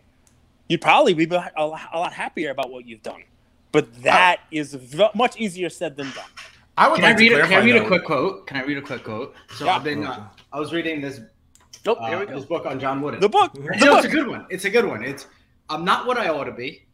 you'd 0.68 0.82
probably 0.82 1.14
be 1.14 1.26
a 1.26 1.66
lot 1.66 2.14
happier 2.14 2.52
about 2.52 2.72
what 2.72 2.86
you've 2.86 3.04
done. 3.04 3.24
But 3.72 4.04
that 4.04 4.42
is 4.52 4.78
much 5.16 5.38
easier 5.38 5.70
said 5.70 5.96
than 5.96 6.12
done. 6.12 6.26
I 6.78 6.88
would 6.88 6.96
can 6.96 7.04
like 7.04 7.18
I 7.18 7.20
read, 7.20 7.32
a, 7.34 7.48
can 7.48 7.54
I 7.54 7.66
read 7.66 7.76
a 7.76 7.86
quick 7.86 8.06
quote? 8.06 8.48
Can 8.48 8.58
I 8.58 8.64
read 8.64 8.78
a 8.78 8.82
quick 8.82 9.04
quote? 9.04 9.36
So 9.56 9.66
yeah. 9.66 9.76
I've 9.76 9.84
been, 9.84 10.06
uh, 10.06 10.30
I 10.54 10.60
was 10.60 10.72
reading 10.72 11.02
this. 11.02 11.20
Nope, 11.86 11.98
uh, 12.00 12.08
here 12.08 12.20
we 12.20 12.26
go. 12.26 12.36
This 12.36 12.46
book 12.46 12.66
on 12.66 12.80
John 12.80 13.02
Wooden. 13.02 13.20
The 13.20 13.30
book. 13.30 13.54
The 13.54 13.86
no, 13.86 13.96
book. 13.96 14.06
it's 14.06 14.14
a 14.14 14.16
good 14.16 14.28
one. 14.28 14.46
It's 14.50 14.66
a 14.66 14.70
good 14.70 14.86
one. 14.86 15.04
It's 15.04 15.28
I'm 15.70 15.84
not 15.84 16.08
what 16.08 16.18
I 16.18 16.30
ought 16.30 16.46
to 16.46 16.52
be, 16.52 16.86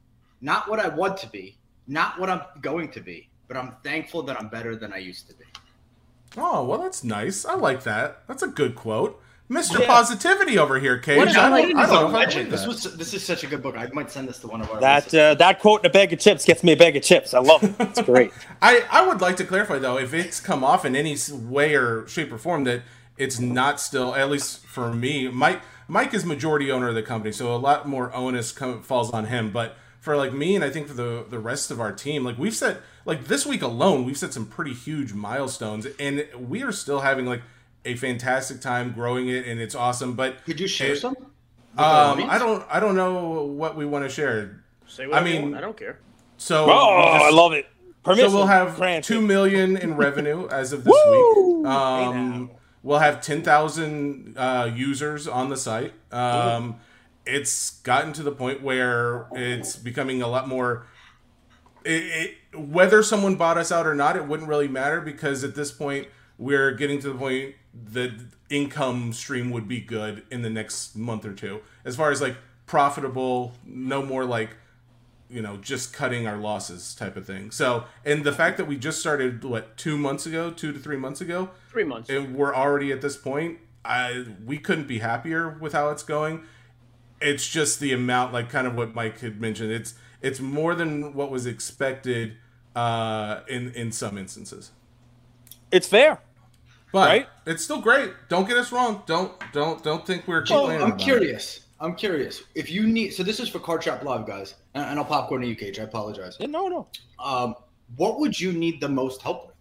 not 0.42 0.70
what 0.70 0.80
I 0.80 0.88
want 0.88 1.18
to 1.18 1.28
be, 1.28 1.58
not 1.88 2.20
what 2.20 2.30
I'm 2.30 2.42
going 2.62 2.90
to 2.92 3.00
be, 3.00 3.30
but 3.48 3.58
I'm 3.58 3.76
thankful 3.84 4.24
that 4.24 4.40
I'm 4.40 4.50
better 4.50 4.76
than 4.76 4.92
I 4.92 4.98
used 4.98 5.28
to 5.30 5.36
be. 5.36 5.46
Oh, 6.38 6.66
well, 6.66 6.80
that's 6.80 7.04
nice. 7.04 7.46
I 7.46 7.56
like 7.56 7.84
that. 7.84 8.24
That's 8.28 8.44
a 8.44 8.48
good 8.48 8.76
quote. 8.76 9.22
Mr. 9.50 9.80
Yeah. 9.80 9.86
Positivity 9.86 10.58
over 10.58 10.80
here, 10.80 10.98
Cage. 10.98 11.18
What 11.18 11.28
I 11.30 11.62
don't, 11.62 11.78
I 11.78 11.86
don't 11.86 12.12
know 12.12 12.20
if 12.20 12.36
I 12.36 12.44
this 12.44 12.66
was 12.66 12.84
this 12.98 13.14
is 13.14 13.24
such 13.24 13.44
a 13.44 13.48
good 13.48 13.62
book. 13.62 13.78
I 13.78 13.88
might 13.94 14.10
send 14.10 14.28
this 14.28 14.40
to 14.40 14.48
one 14.48 14.60
of 14.60 14.72
our 14.72 14.80
that 14.82 15.14
uh, 15.14 15.36
that 15.36 15.60
quote 15.60 15.82
in 15.82 15.86
a 15.86 15.94
bag 15.94 16.12
of 16.12 16.20
chips 16.20 16.46
gets 16.46 16.64
me 16.64 16.72
a 16.72 16.78
bag 16.78 16.96
of 16.96 17.04
chips. 17.04 17.36
I 17.36 17.40
love 17.40 17.64
it. 17.64 17.76
It's 17.80 18.02
great. 18.02 18.32
I 18.60 18.84
I 18.90 19.08
would 19.08 19.22
like 19.22 19.38
to 19.38 19.46
clarify 19.46 19.78
though, 19.78 20.00
if 20.00 20.16
it's 20.16 20.40
come 20.40 20.64
off 20.64 20.84
in 20.84 20.96
any 20.96 21.16
way 21.32 21.76
or 21.76 22.08
shape 22.08 22.32
or 22.32 22.40
form 22.40 22.64
that 22.64 22.82
it's 23.18 23.40
not 23.40 23.80
still 23.80 24.16
at 24.16 24.32
least 24.32 24.66
for 24.66 24.92
me. 24.92 25.28
Mike 25.28 25.62
Mike 25.88 26.16
is 26.16 26.26
majority 26.26 26.72
owner 26.72 26.90
of 26.90 26.96
the 26.96 27.04
company, 27.04 27.32
so 27.32 27.54
a 27.54 27.58
lot 27.58 27.88
more 27.88 28.14
onus 28.16 28.52
come, 28.52 28.82
falls 28.82 29.12
on 29.12 29.26
him. 29.26 29.52
But 29.52 29.78
for 30.00 30.18
like 30.18 30.34
me 30.34 30.56
and 30.56 30.64
I 30.64 30.72
think 30.72 30.88
for 30.88 30.96
the 30.96 31.24
the 31.30 31.40
rest 31.40 31.70
of 31.70 31.80
our 31.80 31.92
team, 31.92 32.24
like 32.24 32.40
we've 32.40 32.56
set 32.56 32.82
like 33.06 33.26
this 33.26 33.46
week 33.46 33.62
alone, 33.62 34.04
we've 34.04 34.18
set 34.18 34.34
some 34.34 34.48
pretty 34.48 34.74
huge 34.74 35.14
milestones, 35.14 35.88
and 36.00 36.28
we 36.38 36.64
are 36.64 36.72
still 36.72 37.02
having 37.02 37.26
like 37.26 37.42
a 37.86 37.96
fantastic 37.96 38.60
time 38.60 38.92
growing 38.92 39.30
it, 39.30 39.46
and 39.46 39.62
it's 39.62 39.76
awesome. 39.76 40.14
But 40.14 40.44
could 40.44 40.60
you 40.60 40.68
share 40.68 40.94
it, 40.94 41.00
some? 41.00 41.16
Um, 41.78 42.30
I 42.30 42.38
don't. 42.40 42.66
I 42.70 42.80
don't 42.80 42.96
know 42.96 43.44
what 43.44 43.76
we 43.76 43.86
want 43.86 44.06
to 44.06 44.10
share. 44.10 44.64
Say 44.88 45.08
what 45.08 45.22
I 45.22 45.24
mean. 45.24 45.54
I 45.54 45.62
don't 45.62 45.78
care. 45.78 46.00
So, 46.38 46.66
oh, 46.70 47.14
just, 47.14 47.26
I 47.26 47.30
love 47.30 47.54
it. 47.54 47.68
Permission 48.04 48.30
so 48.30 48.36
we'll 48.36 48.48
have 48.48 48.76
granted. 48.76 49.04
two 49.04 49.22
million 49.22 49.78
in 49.78 49.96
revenue 49.98 50.48
as 50.50 50.74
of 50.74 50.84
this 50.84 50.94
week. 50.94 51.66
Um, 51.66 52.52
we'll 52.84 53.00
have 53.00 53.22
ten 53.22 53.42
thousand 53.42 54.38
uh, 54.38 54.72
users 54.74 55.28
on 55.28 55.50
the 55.50 55.58
site. 55.58 55.94
Um, 56.12 56.78
it's 57.26 57.80
gotten 57.82 58.14
to 58.14 58.24
the 58.24 58.32
point 58.32 58.62
where 58.62 59.28
it's 59.34 59.76
becoming 59.76 60.22
a 60.22 60.28
lot 60.28 60.48
more. 60.48 60.88
It, 61.84 62.04
it, 62.04 62.38
whether 62.58 63.04
someone 63.04 63.36
bought 63.36 63.58
us 63.58 63.72
out 63.72 63.86
or 63.86 63.96
not, 63.96 64.16
it 64.16 64.28
wouldn't 64.28 64.50
really 64.50 64.68
matter 64.68 65.02
because 65.02 65.44
at 65.44 65.56
this 65.56 65.72
point 65.72 66.08
we're 66.38 66.72
getting 66.72 67.00
to 67.00 67.10
the 67.10 67.18
point 67.18 67.56
that 67.92 68.12
income 68.50 69.14
stream 69.14 69.52
would 69.52 69.68
be 69.68 69.80
good 69.80 70.24
in 70.32 70.42
the 70.42 70.50
next 70.50 70.96
month 70.96 71.26
or 71.26 71.34
two. 71.34 71.62
As 71.84 71.96
far 71.96 72.12
as 72.12 72.22
like 72.22 72.38
profitable, 72.66 73.54
no 73.66 74.02
more 74.02 74.26
like 74.26 74.58
you 75.30 75.42
know 75.42 75.58
just 75.58 75.94
cutting 75.94 76.28
our 76.28 76.38
losses 76.38 76.96
type 76.96 77.16
of 77.16 77.26
thing. 77.26 77.52
So, 77.52 77.86
and 78.04 78.24
the 78.24 78.32
fact 78.32 78.58
that 78.58 78.66
we 78.66 78.78
just 78.78 79.00
started 79.00 79.44
what 79.44 79.78
two 79.78 79.98
months 79.98 80.26
ago, 80.26 80.52
two 80.52 80.72
to 80.72 80.80
three 80.80 80.98
months 80.98 81.22
ago, 81.22 81.50
three 81.70 81.84
months, 81.84 82.10
and 82.10 82.36
we're 82.36 82.56
already 82.56 82.92
at 82.92 83.02
this 83.02 83.18
point. 83.18 83.60
I 83.84 84.26
we 84.46 84.58
couldn't 84.58 84.88
be 84.88 85.00
happier 85.00 85.50
with 85.50 85.74
how 85.74 85.90
it's 85.90 86.04
going. 86.04 86.44
It's 87.22 87.48
just 87.48 87.80
the 87.80 87.94
amount, 87.94 88.34
like 88.34 88.50
kind 88.50 88.68
of 88.68 88.76
what 88.76 88.96
Mike 88.96 89.20
had 89.20 89.40
mentioned. 89.40 89.72
It's 89.72 89.94
it's 90.22 90.40
more 90.40 90.74
than 90.74 91.14
what 91.14 91.30
was 91.30 91.46
expected 91.46 92.38
uh, 92.76 93.42
in 93.48 93.72
in 93.72 93.92
some 93.92 94.18
instances. 94.18 94.72
It's 95.72 95.88
fair. 95.88 96.20
But 96.92 97.10
right? 97.10 97.28
it's 97.46 97.64
still 97.64 97.82
great. 97.82 98.14
Don't 98.30 98.48
get 98.48 98.58
us 98.58 98.72
wrong. 98.72 99.04
Don't 99.06 99.34
don't 99.52 99.84
don't 99.84 100.06
think 100.06 100.28
we're 100.28 100.44
complaining. 100.44 100.82
I'm 100.82 100.98
curious. 100.98 101.58
It. 101.58 101.64
I'm 101.80 101.96
curious. 101.96 102.42
If 102.56 102.72
you 102.72 102.88
need, 102.88 103.10
so 103.10 103.22
this 103.22 103.42
is 103.42 103.50
for 103.50 103.60
Card 103.60 103.84
Shop 103.84 104.02
Live, 104.04 104.26
guys, 104.26 104.56
and, 104.76 104.98
I'll 104.98 105.04
popcorn 105.04 105.42
to 105.42 105.48
you, 105.48 105.58
Cage. 105.58 105.78
I 105.78 105.84
apologize. 105.84 106.38
Yeah, 106.40 106.48
no, 106.48 106.70
no. 106.70 106.88
Um, 107.20 107.56
what 107.98 108.18
would 108.22 108.40
you 108.40 108.54
need 108.54 108.80
the 108.80 108.88
most 108.88 109.22
help 109.22 109.48
with? 109.48 109.56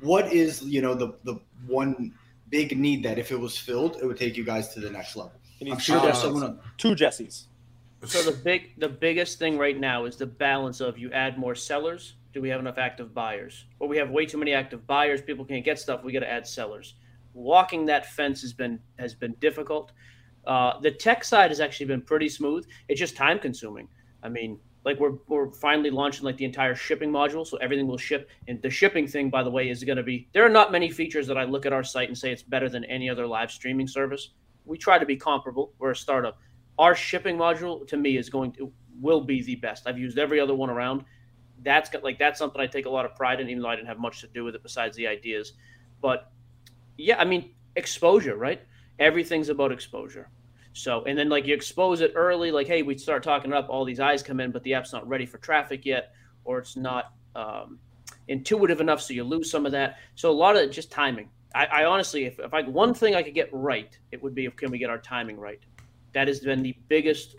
What 0.00 0.32
is 0.32 0.62
you 0.62 0.80
know 0.80 0.94
the 0.94 1.14
the 1.24 1.38
one 1.66 2.14
big 2.48 2.76
need 2.78 3.02
that 3.04 3.18
if 3.18 3.30
it 3.30 3.38
was 3.38 3.58
filled, 3.58 3.96
it 3.96 4.06
would 4.06 4.16
take 4.16 4.36
you 4.36 4.44
guys 4.44 4.72
to 4.74 4.80
the 4.80 4.90
next 4.90 5.16
level? 5.16 5.32
I'm 5.70 5.78
sure 5.78 6.00
there's 6.00 6.20
someone. 6.20 6.58
Two 6.78 6.94
Jessies. 6.94 7.44
So 8.04 8.22
the 8.22 8.36
big 8.36 8.78
the 8.78 8.88
biggest 8.88 9.38
thing 9.38 9.58
right 9.58 9.78
now 9.78 10.06
is 10.06 10.16
the 10.16 10.26
balance 10.26 10.80
of 10.80 10.98
you 10.98 11.12
add 11.12 11.38
more 11.38 11.54
sellers 11.54 12.14
do 12.34 12.42
we 12.42 12.48
have 12.48 12.60
enough 12.60 12.78
active 12.78 13.14
buyers? 13.14 13.64
Or 13.78 13.88
we 13.88 13.96
have 13.96 14.10
way 14.10 14.26
too 14.26 14.38
many 14.38 14.52
active 14.52 14.86
buyers, 14.86 15.22
people 15.22 15.44
can't 15.44 15.64
get 15.64 15.78
stuff, 15.78 16.02
we 16.02 16.12
got 16.12 16.20
to 16.20 16.30
add 16.30 16.46
sellers. 16.46 16.94
Walking 17.32 17.86
that 17.86 18.12
fence 18.12 18.42
has 18.42 18.52
been 18.52 18.80
has 18.98 19.14
been 19.14 19.34
difficult. 19.40 19.92
Uh, 20.46 20.78
the 20.80 20.90
tech 20.90 21.24
side 21.24 21.50
has 21.50 21.60
actually 21.60 21.86
been 21.86 22.02
pretty 22.02 22.28
smooth. 22.28 22.66
It's 22.88 23.00
just 23.00 23.16
time 23.16 23.38
consuming. 23.38 23.88
I 24.22 24.28
mean, 24.28 24.58
like 24.84 25.00
we're 25.00 25.14
we're 25.26 25.50
finally 25.50 25.90
launching 25.90 26.24
like 26.24 26.36
the 26.36 26.44
entire 26.44 26.74
shipping 26.74 27.10
module, 27.10 27.46
so 27.46 27.56
everything 27.58 27.86
will 27.86 27.98
ship. 27.98 28.28
And 28.46 28.60
the 28.62 28.70
shipping 28.70 29.06
thing, 29.06 29.30
by 29.30 29.42
the 29.42 29.50
way, 29.50 29.68
is 29.68 29.82
going 29.82 29.96
to 29.96 30.02
be 30.02 30.28
there 30.32 30.44
are 30.44 30.50
not 30.50 30.70
many 30.70 30.90
features 30.90 31.26
that 31.26 31.38
I 31.38 31.44
look 31.44 31.66
at 31.66 31.72
our 31.72 31.82
site 31.82 32.08
and 32.08 32.18
say 32.18 32.30
it's 32.30 32.42
better 32.42 32.68
than 32.68 32.84
any 32.84 33.08
other 33.08 33.26
live 33.26 33.50
streaming 33.50 33.88
service. 33.88 34.30
We 34.64 34.78
try 34.78 34.98
to 34.98 35.06
be 35.06 35.16
comparable. 35.16 35.72
We're 35.78 35.92
a 35.92 35.96
startup. 35.96 36.38
Our 36.78 36.94
shipping 36.94 37.36
module 37.36 37.86
to 37.88 37.96
me 37.96 38.16
is 38.16 38.28
going 38.28 38.52
to 38.52 38.72
will 39.00 39.22
be 39.22 39.42
the 39.42 39.56
best. 39.56 39.86
I've 39.86 39.98
used 39.98 40.18
every 40.18 40.38
other 40.38 40.54
one 40.54 40.70
around 40.70 41.04
that's 41.64 41.90
got, 41.90 42.04
like 42.04 42.18
that's 42.18 42.38
something 42.38 42.60
I 42.60 42.66
take 42.66 42.86
a 42.86 42.90
lot 42.90 43.04
of 43.04 43.16
pride 43.16 43.40
in, 43.40 43.48
even 43.48 43.62
though 43.62 43.68
I 43.68 43.76
didn't 43.76 43.88
have 43.88 43.98
much 43.98 44.20
to 44.20 44.28
do 44.28 44.44
with 44.44 44.54
it 44.54 44.62
besides 44.62 44.96
the 44.96 45.06
ideas. 45.06 45.54
But 46.00 46.30
yeah, 46.96 47.18
I 47.18 47.24
mean 47.24 47.50
exposure, 47.76 48.36
right? 48.36 48.62
Everything's 48.98 49.48
about 49.48 49.72
exposure. 49.72 50.28
So 50.72 51.04
and 51.04 51.18
then 51.18 51.28
like 51.28 51.46
you 51.46 51.54
expose 51.54 52.00
it 52.00 52.12
early, 52.14 52.50
like 52.52 52.66
hey, 52.66 52.82
we 52.82 52.96
start 52.98 53.22
talking 53.22 53.52
up, 53.52 53.68
all 53.68 53.84
these 53.84 54.00
eyes 54.00 54.22
come 54.22 54.40
in, 54.40 54.50
but 54.50 54.62
the 54.62 54.74
app's 54.74 54.92
not 54.92 55.08
ready 55.08 55.26
for 55.26 55.38
traffic 55.38 55.84
yet, 55.84 56.14
or 56.44 56.58
it's 56.58 56.76
not 56.76 57.12
um, 57.34 57.78
intuitive 58.28 58.80
enough, 58.80 59.00
so 59.00 59.12
you 59.12 59.24
lose 59.24 59.50
some 59.50 59.66
of 59.66 59.72
that. 59.72 59.98
So 60.14 60.30
a 60.30 60.32
lot 60.32 60.56
of 60.56 60.62
it 60.62 60.72
just 60.72 60.90
timing. 60.90 61.28
I, 61.54 61.66
I 61.66 61.84
honestly, 61.84 62.24
if, 62.24 62.38
if 62.38 62.52
I 62.52 62.62
one 62.62 62.94
thing 62.94 63.14
I 63.14 63.22
could 63.22 63.34
get 63.34 63.48
right, 63.52 63.96
it 64.12 64.22
would 64.22 64.34
be 64.34 64.46
if 64.46 64.56
can 64.56 64.70
we 64.70 64.78
get 64.78 64.90
our 64.90 64.98
timing 64.98 65.38
right. 65.38 65.60
That 66.12 66.28
has 66.28 66.40
been 66.40 66.62
the 66.62 66.76
biggest 66.88 67.36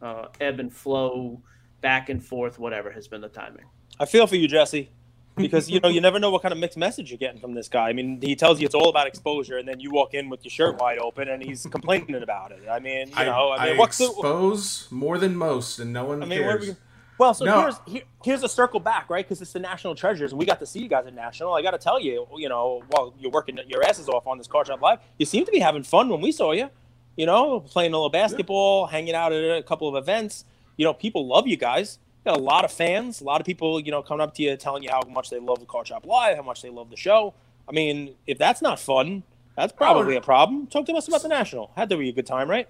uh, 0.00 0.26
ebb 0.40 0.60
and 0.60 0.72
flow 0.72 1.42
back 1.82 2.08
and 2.08 2.24
forth, 2.24 2.58
whatever 2.58 2.90
has 2.90 3.08
been 3.08 3.20
the 3.20 3.28
timing. 3.28 3.64
I 4.00 4.06
feel 4.06 4.26
for 4.26 4.36
you, 4.36 4.48
Jesse, 4.48 4.90
because 5.36 5.70
you 5.70 5.80
know 5.80 5.88
you 5.88 6.00
never 6.00 6.18
know 6.18 6.30
what 6.30 6.42
kind 6.42 6.52
of 6.52 6.58
mixed 6.58 6.78
message 6.78 7.10
you're 7.10 7.18
getting 7.18 7.40
from 7.40 7.52
this 7.52 7.68
guy. 7.68 7.88
I 7.88 7.92
mean, 7.92 8.20
he 8.20 8.34
tells 8.34 8.60
you 8.60 8.64
it's 8.66 8.74
all 8.74 8.88
about 8.88 9.06
exposure, 9.06 9.58
and 9.58 9.68
then 9.68 9.80
you 9.80 9.90
walk 9.90 10.14
in 10.14 10.30
with 10.30 10.44
your 10.44 10.50
shirt 10.50 10.80
wide 10.80 10.98
open, 10.98 11.28
and 11.28 11.42
he's 11.42 11.66
complaining 11.66 12.22
about 12.22 12.52
it. 12.52 12.62
I 12.70 12.78
mean, 12.78 13.08
you 13.08 13.24
know, 13.24 13.50
I, 13.50 13.56
I 13.56 13.68
mean, 13.68 13.76
what's 13.76 14.00
expose 14.00 14.88
the, 14.88 14.94
more 14.94 15.18
than 15.18 15.36
most, 15.36 15.78
and 15.78 15.92
no 15.92 16.06
one 16.06 16.22
I 16.22 16.26
mean, 16.26 16.38
cares. 16.38 16.76
Well, 17.18 17.34
so 17.34 17.44
no. 17.44 17.60
here's 17.60 17.76
here, 17.86 18.02
here's 18.24 18.42
a 18.42 18.48
circle 18.48 18.80
back, 18.80 19.10
right? 19.10 19.24
Because 19.24 19.42
it's 19.42 19.52
the 19.52 19.60
national 19.60 19.94
treasures, 19.94 20.32
and 20.32 20.38
we 20.38 20.46
got 20.46 20.58
to 20.60 20.66
see 20.66 20.80
you 20.80 20.88
guys 20.88 21.06
at 21.06 21.14
national. 21.14 21.52
I 21.54 21.62
got 21.62 21.72
to 21.72 21.78
tell 21.78 22.00
you, 22.00 22.26
you 22.36 22.48
know, 22.48 22.82
while 22.88 23.14
you're 23.18 23.30
working 23.30 23.58
your 23.68 23.84
asses 23.84 24.08
off 24.08 24.26
on 24.26 24.38
this 24.38 24.46
Card 24.46 24.66
Shop 24.66 24.80
Live, 24.80 24.98
you 25.18 25.26
seem 25.26 25.44
to 25.44 25.52
be 25.52 25.58
having 25.58 25.82
fun 25.82 26.08
when 26.08 26.20
we 26.20 26.32
saw 26.32 26.52
you. 26.52 26.70
You 27.14 27.26
know, 27.26 27.60
playing 27.60 27.92
a 27.92 27.96
little 27.96 28.08
basketball, 28.08 28.86
yeah. 28.86 28.92
hanging 28.92 29.14
out 29.14 29.32
at 29.32 29.58
a 29.58 29.62
couple 29.62 29.86
of 29.86 30.02
events. 30.02 30.46
You 30.76 30.84
know, 30.84 30.94
people 30.94 31.26
love 31.26 31.46
you 31.46 31.56
guys 31.56 31.98
got 32.24 32.36
a 32.36 32.40
lot 32.40 32.64
of 32.64 32.72
fans, 32.72 33.20
a 33.20 33.24
lot 33.24 33.40
of 33.40 33.46
people, 33.46 33.80
you 33.80 33.90
know, 33.90 34.02
coming 34.02 34.22
up 34.22 34.34
to 34.34 34.42
you 34.42 34.56
telling 34.56 34.82
you 34.82 34.90
how 34.90 35.02
much 35.08 35.30
they 35.30 35.40
love 35.40 35.60
the 35.60 35.66
Card 35.66 35.88
Shop 35.88 36.06
Live, 36.06 36.36
how 36.36 36.42
much 36.42 36.62
they 36.62 36.70
love 36.70 36.90
the 36.90 36.96
show. 36.96 37.34
I 37.68 37.72
mean, 37.72 38.14
if 38.26 38.38
that's 38.38 38.62
not 38.62 38.78
fun, 38.78 39.22
that's 39.56 39.72
probably 39.72 40.14
oh. 40.14 40.18
a 40.18 40.22
problem. 40.22 40.66
Talk 40.66 40.86
to 40.86 40.92
us 40.94 41.08
about 41.08 41.22
the 41.22 41.28
National. 41.28 41.70
Had 41.76 41.88
to 41.90 41.96
be 41.96 42.08
a 42.08 42.12
good 42.12 42.26
time, 42.26 42.48
right? 42.48 42.68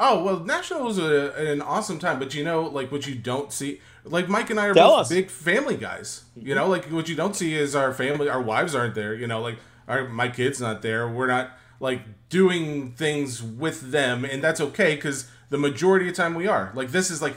Oh 0.00 0.22
well, 0.22 0.40
National 0.40 0.84
was 0.84 0.98
a, 0.98 1.32
an 1.34 1.60
awesome 1.60 1.98
time, 1.98 2.20
but 2.20 2.32
you 2.32 2.44
know, 2.44 2.62
like 2.62 2.92
what 2.92 3.06
you 3.06 3.16
don't 3.16 3.52
see, 3.52 3.80
like 4.04 4.28
Mike 4.28 4.48
and 4.48 4.60
I 4.60 4.68
are 4.68 4.74
Tell 4.74 4.90
both 4.90 5.00
us. 5.00 5.08
big 5.08 5.28
family 5.28 5.76
guys. 5.76 6.24
You 6.36 6.54
know, 6.54 6.68
like 6.68 6.84
what 6.86 7.08
you 7.08 7.16
don't 7.16 7.34
see 7.34 7.54
is 7.54 7.74
our 7.74 7.92
family, 7.92 8.28
our 8.28 8.40
wives 8.40 8.76
aren't 8.76 8.94
there. 8.94 9.12
You 9.12 9.26
know, 9.26 9.40
like 9.40 9.58
our 9.88 10.08
my 10.08 10.28
kids 10.28 10.60
not 10.60 10.82
there. 10.82 11.08
We're 11.08 11.26
not 11.26 11.50
like 11.80 12.02
doing 12.28 12.92
things 12.92 13.42
with 13.42 13.90
them, 13.90 14.24
and 14.24 14.42
that's 14.42 14.60
okay 14.60 14.94
because 14.94 15.28
the 15.50 15.58
majority 15.58 16.08
of 16.08 16.16
the 16.16 16.22
time 16.22 16.34
we 16.34 16.46
are. 16.46 16.72
Like 16.74 16.90
this 16.90 17.10
is 17.10 17.22
like 17.22 17.36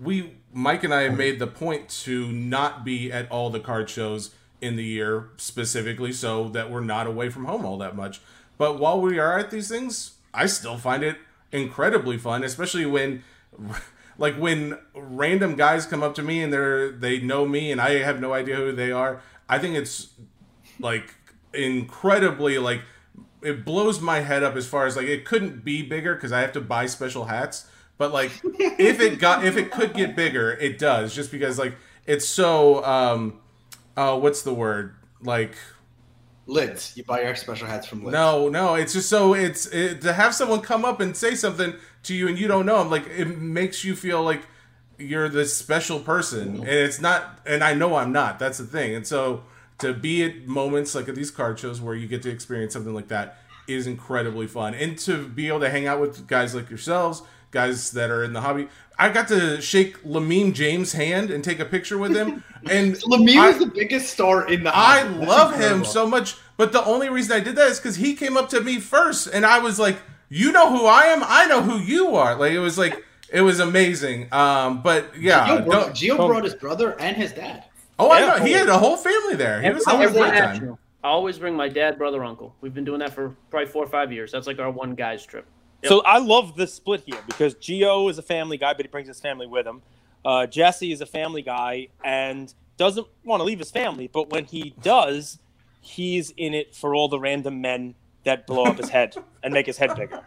we 0.00 0.34
Mike 0.52 0.84
and 0.84 0.92
I 0.92 1.02
have 1.02 1.16
made 1.16 1.38
the 1.38 1.46
point 1.46 1.88
to 2.04 2.30
not 2.30 2.84
be 2.84 3.10
at 3.10 3.30
all 3.30 3.50
the 3.50 3.60
card 3.60 3.88
shows 3.88 4.34
in 4.60 4.76
the 4.76 4.84
year 4.84 5.30
specifically 5.36 6.12
so 6.12 6.48
that 6.50 6.70
we're 6.70 6.80
not 6.80 7.06
away 7.06 7.28
from 7.28 7.46
home 7.46 7.64
all 7.64 7.78
that 7.78 7.96
much. 7.96 8.20
But 8.58 8.78
while 8.78 9.00
we 9.00 9.18
are 9.18 9.38
at 9.38 9.50
these 9.50 9.68
things, 9.68 10.12
I 10.32 10.46
still 10.46 10.78
find 10.78 11.02
it 11.02 11.16
incredibly 11.50 12.16
fun, 12.16 12.44
especially 12.44 12.86
when 12.86 13.24
like 14.18 14.36
when 14.36 14.78
random 14.94 15.56
guys 15.56 15.86
come 15.86 16.02
up 16.02 16.14
to 16.16 16.22
me 16.22 16.42
and 16.42 16.52
they're 16.52 16.90
they 16.90 17.18
know 17.18 17.46
me 17.46 17.72
and 17.72 17.80
I 17.80 17.98
have 17.98 18.20
no 18.20 18.32
idea 18.32 18.56
who 18.56 18.72
they 18.72 18.92
are. 18.92 19.20
I 19.48 19.58
think 19.58 19.76
it's 19.76 20.10
like 20.78 21.14
incredibly 21.52 22.58
like 22.58 22.82
it 23.42 23.64
blows 23.64 24.00
my 24.00 24.20
head 24.20 24.42
up 24.42 24.56
as 24.56 24.66
far 24.66 24.86
as 24.86 24.96
like 24.96 25.06
it 25.06 25.24
couldn't 25.24 25.64
be 25.64 25.82
bigger 25.82 26.14
because 26.14 26.32
I 26.32 26.40
have 26.40 26.52
to 26.52 26.60
buy 26.60 26.86
special 26.86 27.24
hats. 27.24 27.66
But 27.98 28.12
like 28.12 28.30
if 28.44 29.00
it 29.00 29.18
got 29.18 29.44
if 29.44 29.56
it 29.56 29.70
could 29.70 29.94
get 29.94 30.16
bigger, 30.16 30.52
it 30.52 30.78
does 30.78 31.14
just 31.14 31.30
because 31.30 31.58
like 31.58 31.74
it's 32.06 32.26
so 32.26 32.84
um 32.84 33.40
uh 33.96 34.18
what's 34.18 34.42
the 34.42 34.54
word 34.54 34.94
like 35.22 35.56
Lids. 36.46 36.96
You 36.96 37.04
buy 37.04 37.22
your 37.22 37.36
special 37.36 37.68
hats 37.68 37.86
from 37.86 38.02
Lids. 38.02 38.12
no 38.12 38.48
no 38.48 38.74
it's 38.74 38.92
just 38.92 39.08
so 39.08 39.32
it's 39.34 39.66
it, 39.66 40.00
to 40.02 40.12
have 40.12 40.34
someone 40.34 40.60
come 40.60 40.84
up 40.84 41.00
and 41.00 41.16
say 41.16 41.36
something 41.36 41.74
to 42.02 42.14
you 42.14 42.26
and 42.26 42.36
you 42.36 42.48
don't 42.48 42.66
know 42.66 42.78
them 42.78 42.90
like 42.90 43.06
it 43.06 43.26
makes 43.26 43.84
you 43.84 43.94
feel 43.94 44.22
like 44.24 44.42
you're 44.98 45.28
this 45.28 45.56
special 45.56 46.00
person 46.00 46.56
and 46.56 46.68
it's 46.68 47.00
not 47.00 47.38
and 47.46 47.62
I 47.62 47.74
know 47.74 47.94
I'm 47.94 48.10
not 48.12 48.40
that's 48.40 48.58
the 48.58 48.64
thing 48.64 48.94
and 48.96 49.06
so 49.06 49.44
to 49.82 49.92
be 49.92 50.24
at 50.24 50.46
moments 50.46 50.94
like 50.94 51.08
at 51.08 51.14
these 51.14 51.30
card 51.30 51.58
shows 51.58 51.80
where 51.80 51.94
you 51.94 52.08
get 52.08 52.22
to 52.22 52.30
experience 52.30 52.72
something 52.72 52.94
like 52.94 53.08
that 53.08 53.36
is 53.68 53.86
incredibly 53.86 54.46
fun 54.46 54.74
and 54.74 54.98
to 54.98 55.28
be 55.28 55.46
able 55.48 55.60
to 55.60 55.70
hang 55.70 55.86
out 55.86 56.00
with 56.00 56.26
guys 56.26 56.54
like 56.54 56.68
yourselves 56.68 57.22
guys 57.52 57.90
that 57.92 58.10
are 58.10 58.24
in 58.24 58.32
the 58.32 58.40
hobby 58.40 58.66
I 58.98 59.08
got 59.08 59.28
to 59.28 59.60
shake 59.60 60.02
Lamine 60.04 60.52
James' 60.52 60.92
hand 60.92 61.30
and 61.30 61.42
take 61.42 61.58
a 61.60 61.64
picture 61.64 61.96
with 61.98 62.14
him 62.14 62.44
and 62.70 62.94
Lemieux 62.96 63.38
I- 63.38 63.48
is 63.50 63.58
the 63.58 63.66
biggest 63.66 64.12
star 64.12 64.46
in 64.48 64.64
the. 64.64 64.70
I 64.76 65.00
hobby. 65.00 65.14
That's 65.14 65.28
love 65.28 65.54
him 65.60 65.84
so 65.84 66.06
much, 66.06 66.36
but 66.56 66.72
the 66.72 66.84
only 66.84 67.08
reason 67.08 67.34
I 67.36 67.40
did 67.40 67.56
that 67.56 67.68
is 67.68 67.78
because 67.78 67.96
he 67.96 68.14
came 68.14 68.36
up 68.36 68.48
to 68.50 68.60
me 68.60 68.78
first, 68.78 69.26
and 69.28 69.44
I 69.46 69.58
was 69.58 69.78
like, 69.80 69.96
"You 70.28 70.52
know 70.52 70.70
who 70.76 70.84
I 70.86 71.04
am. 71.06 71.22
I 71.24 71.46
know 71.46 71.62
who 71.62 71.78
you 71.78 72.14
are." 72.14 72.36
Like 72.36 72.52
it 72.52 72.60
was 72.60 72.76
like 72.78 73.02
it 73.32 73.40
was 73.40 73.58
amazing. 73.60 74.28
Um, 74.32 74.82
but 74.82 75.18
yeah, 75.18 75.48
Gio, 75.48 75.64
brought, 75.64 75.86
don't- 75.86 75.94
Gio 75.96 76.16
brought 76.28 76.44
his 76.44 76.54
brother 76.54 76.94
and 77.00 77.16
his 77.16 77.32
dad. 77.32 77.64
Oh, 77.98 78.10
I 78.10 78.20
Yeah. 78.20 78.26
know 78.38 78.44
he 78.44 78.52
had 78.52 78.68
a 78.68 78.78
whole 78.78 78.96
family 78.96 79.34
there. 79.36 79.60
He 79.62 79.70
was 79.70 79.84
having 79.84 80.00
a 80.02 80.04
Every 80.04 80.20
great 80.20 80.34
time. 80.34 80.78
I 81.04 81.08
always 81.08 81.38
bring 81.38 81.56
my 81.56 81.68
dad, 81.68 81.98
brother, 81.98 82.22
uncle. 82.22 82.54
We've 82.60 82.72
been 82.74 82.84
doing 82.84 83.00
that 83.00 83.12
for 83.12 83.34
probably 83.50 83.66
four 83.68 83.82
or 83.84 83.88
five 83.88 84.12
years. 84.12 84.30
That's 84.32 84.46
like 84.46 84.58
our 84.60 84.70
one 84.70 84.94
guys 84.94 85.26
trip. 85.26 85.46
Yep. 85.82 85.88
So 85.88 86.00
I 86.02 86.18
love 86.18 86.56
this 86.56 86.72
split 86.72 87.02
here 87.04 87.18
because 87.26 87.54
Gio 87.56 88.08
is 88.08 88.18
a 88.18 88.22
family 88.22 88.56
guy, 88.56 88.72
but 88.72 88.84
he 88.86 88.88
brings 88.88 89.08
his 89.08 89.18
family 89.18 89.46
with 89.48 89.66
him. 89.66 89.82
Uh, 90.24 90.46
Jesse 90.46 90.92
is 90.92 91.00
a 91.00 91.06
family 91.06 91.42
guy 91.42 91.88
and 92.04 92.54
doesn't 92.76 93.06
want 93.24 93.40
to 93.40 93.44
leave 93.44 93.58
his 93.58 93.72
family, 93.72 94.06
but 94.12 94.30
when 94.30 94.44
he 94.44 94.74
does, 94.80 95.40
he's 95.80 96.30
in 96.36 96.54
it 96.54 96.76
for 96.76 96.94
all 96.94 97.08
the 97.08 97.18
random 97.18 97.60
men 97.60 97.96
that 98.22 98.46
blow 98.46 98.62
up 98.66 98.76
his 98.76 98.88
head 98.90 99.16
and 99.42 99.52
make 99.52 99.66
his 99.66 99.76
head 99.78 99.96
bigger. 99.96 100.20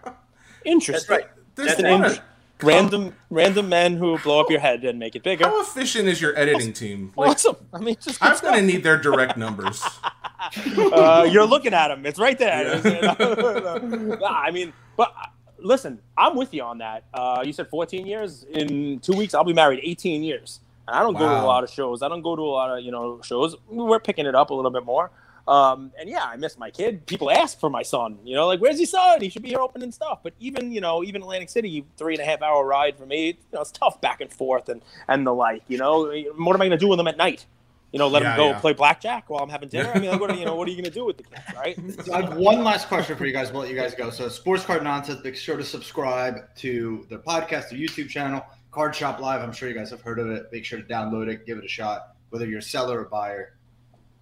Interesting. 0.65 1.07
That's 1.17 1.23
right. 1.25 1.31
There's 1.55 1.67
That's 1.69 1.79
an 1.79 1.85
lot 1.85 1.93
injury. 2.09 2.17
of- 2.17 2.23
Random, 2.63 3.13
random 3.29 3.67
men 3.69 3.97
who 3.97 4.17
blow 4.19 4.39
up 4.39 4.49
your 4.49 4.61
head 4.61 4.83
and 4.85 4.97
make 4.97 5.15
it 5.15 5.23
bigger. 5.23 5.45
How 5.45 5.61
efficient 5.61 6.07
is 6.07 6.21
your 6.21 6.37
editing 6.39 6.71
team? 6.73 7.11
Like, 7.17 7.31
Awesome. 7.31 7.57
I 7.73 7.79
mean, 7.79 7.97
just 8.01 8.23
I'm 8.23 8.37
gonna 8.39 8.61
need 8.61 8.83
their 8.83 8.97
direct 8.97 9.35
numbers. 9.37 9.83
uh, 10.77 11.27
you're 11.29 11.45
looking 11.45 11.73
at 11.73 11.89
them. 11.89 12.05
It's 12.05 12.19
right 12.19 12.37
there. 12.37 12.81
Nah, 14.19 14.27
I 14.27 14.51
mean, 14.51 14.71
but 14.95 15.13
uh, 15.21 15.27
listen, 15.59 15.99
I'm 16.17 16.35
with 16.35 16.53
you 16.53 16.63
on 16.63 16.77
that. 16.77 17.03
Uh, 17.13 17.43
you 17.45 17.51
said 17.51 17.67
14 17.69 18.05
years. 18.07 18.43
In 18.43 18.99
two 18.99 19.13
weeks, 19.13 19.33
I'll 19.33 19.43
be 19.43 19.53
married 19.53 19.81
18 19.83 20.23
years. 20.23 20.61
And 20.87 20.95
I 20.95 21.01
don't 21.01 21.13
go 21.13 21.27
to 21.27 21.41
a 21.41 21.45
lot 21.45 21.63
of 21.63 21.69
shows. 21.69 22.03
I 22.03 22.07
don't 22.07 22.21
go 22.21 22.35
to 22.35 22.41
a 22.41 22.43
lot 22.43 22.77
of 22.77 22.83
you 22.85 22.91
know 22.91 23.19
shows. 23.23 23.55
We're 23.67 23.99
picking 23.99 24.25
it 24.25 24.35
up 24.35 24.49
a 24.51 24.53
little 24.53 24.71
bit 24.71 24.85
more. 24.85 25.11
Um, 25.47 25.91
and 25.99 26.09
yeah, 26.09 26.23
I 26.23 26.37
miss 26.37 26.57
my 26.57 26.71
kid. 26.71 27.05
People 27.05 27.29
ask 27.29 27.59
for 27.59 27.69
my 27.69 27.83
son. 27.83 28.17
You 28.23 28.35
know, 28.35 28.47
like 28.47 28.59
where's 28.59 28.79
your 28.79 28.87
son? 28.87 29.21
He 29.21 29.29
should 29.29 29.43
be 29.43 29.49
here 29.49 29.59
opening 29.59 29.91
stuff. 29.91 30.19
But 30.23 30.33
even 30.39 30.71
you 30.71 30.81
know, 30.81 31.03
even 31.03 31.21
Atlantic 31.21 31.49
City, 31.49 31.85
three 31.97 32.15
and 32.15 32.21
a 32.21 32.25
half 32.25 32.41
hour 32.41 32.65
ride 32.65 32.97
for 32.97 33.05
me. 33.05 33.27
You 33.27 33.33
know, 33.53 33.61
it's 33.61 33.71
tough 33.71 34.01
back 34.01 34.21
and 34.21 34.31
forth 34.33 34.69
and 34.69 34.81
and 35.07 35.25
the 35.25 35.33
like. 35.33 35.63
You 35.67 35.77
know, 35.77 36.01
what 36.37 36.55
am 36.55 36.61
I 36.61 36.65
going 36.67 36.71
to 36.71 36.77
do 36.77 36.87
with 36.87 36.97
them 36.97 37.07
at 37.07 37.17
night? 37.17 37.45
You 37.91 37.99
know, 37.99 38.07
let 38.09 38.23
Yeah, 38.23 38.29
them 38.29 38.37
go 38.37 38.49
yeah. 38.49 38.59
play 38.59 38.73
blackjack 38.73 39.29
while 39.29 39.41
I'm 39.41 39.47
having 39.49 39.69
dinner. 39.69 39.89
I 39.93 39.99
mean, 39.99 40.09
like, 40.09 40.19
what 40.19 40.29
are, 40.29 40.35
you 40.35 40.43
know, 40.43 40.55
what 40.55 40.67
are 40.67 40.71
you 40.71 40.75
going 40.75 40.91
to 40.91 40.99
do 40.99 41.05
with 41.05 41.15
the 41.15 41.23
kids, 41.23 41.43
right? 41.55 41.77
So 42.05 42.13
I 42.13 42.23
have 42.23 42.35
one 42.35 42.61
last 42.61 42.89
question 42.89 43.15
for 43.15 43.25
you 43.25 43.31
guys. 43.31 43.53
We'll 43.53 43.61
let 43.61 43.69
you 43.71 43.75
guys 43.77 43.95
go. 43.95 44.09
So, 44.09 44.27
Sports 44.27 44.65
Card 44.65 44.83
Nonsense. 44.83 45.23
Make 45.23 45.37
sure 45.37 45.55
to 45.55 45.63
subscribe 45.63 46.53
to 46.57 47.05
their 47.07 47.19
podcast, 47.19 47.69
their 47.69 47.79
YouTube 47.79 48.09
channel, 48.09 48.43
Card 48.71 48.93
Shop 48.95 49.21
Live. 49.21 49.41
I'm 49.41 49.53
sure 49.53 49.69
you 49.69 49.75
guys 49.75 49.91
have 49.91 50.01
heard 50.01 50.19
of 50.19 50.29
it. 50.29 50.47
Make 50.51 50.65
sure 50.65 50.81
to 50.81 50.85
download 50.85 51.29
it, 51.29 51.45
give 51.45 51.57
it 51.57 51.63
a 51.63 51.69
shot. 51.69 52.15
Whether 52.31 52.47
you're 52.47 52.59
a 52.59 52.61
seller 52.63 52.99
or 52.99 53.05
buyer, 53.05 53.53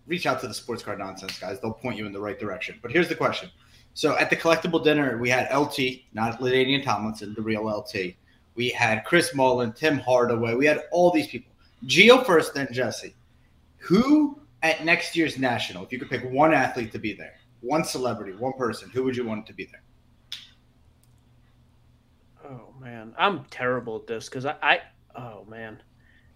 reach 0.08 0.26
out 0.26 0.39
to 0.42 0.48
the 0.48 0.54
Sports 0.54 0.84
Card 0.84 1.00
Nonsense 1.00 1.39
guys. 1.39 1.60
They'll 1.60 1.74
point 1.74 1.98
you 1.98 2.06
in 2.06 2.13
the 2.13 2.20
right 2.20 2.39
direction. 2.39 2.80
But 2.82 2.92
here's 2.92 3.10
the 3.10 3.16
question. 3.16 3.50
So 3.94 4.18
at 4.18 4.30
the 4.30 4.36
collectible 4.36 4.84
dinner, 4.84 5.18
we 5.18 5.30
had 5.30 5.54
LT, 5.56 5.80
not 6.13 6.39
LaDainian 6.39 6.84
Tomlinson, 6.84 7.34
the 7.36 7.42
real 7.42 7.66
LT. 7.66 8.16
We 8.56 8.70
had 8.70 9.06
Chris 9.06 9.34
Mullin, 9.36 9.74
Tim 9.74 10.00
Hardaway. 10.00 10.56
We 10.56 10.66
had 10.66 10.84
all 10.92 11.12
these 11.12 11.28
people. 11.28 11.52
Geo 11.86 12.24
first, 12.24 12.54
then 12.54 12.68
Jesse. 12.72 13.13
Who 13.78 14.39
at 14.62 14.86
next 14.86 15.16
year's 15.16 15.38
national, 15.38 15.84
if 15.84 15.92
you 15.92 16.00
could 16.00 16.10
pick 16.10 16.24
one 16.32 16.54
athlete 16.54 16.92
to 16.94 17.00
be 17.00 17.13
there, 17.13 17.36
one 17.62 17.84
celebrity, 17.84 18.34
one 18.34 18.54
person, 18.54 18.89
who 18.89 19.04
would 19.04 19.16
you 19.16 19.26
want 19.26 19.46
to 19.48 19.54
be 19.54 19.66
there? 19.66 19.82
Oh 22.46 22.74
man, 22.80 23.13
I'm 23.18 23.46
terrible 23.46 23.98
at 23.98 24.08
this 24.08 24.28
because 24.30 24.46
I, 24.46 24.56
I, 24.62 24.80
oh 25.16 25.46
man, 25.50 25.82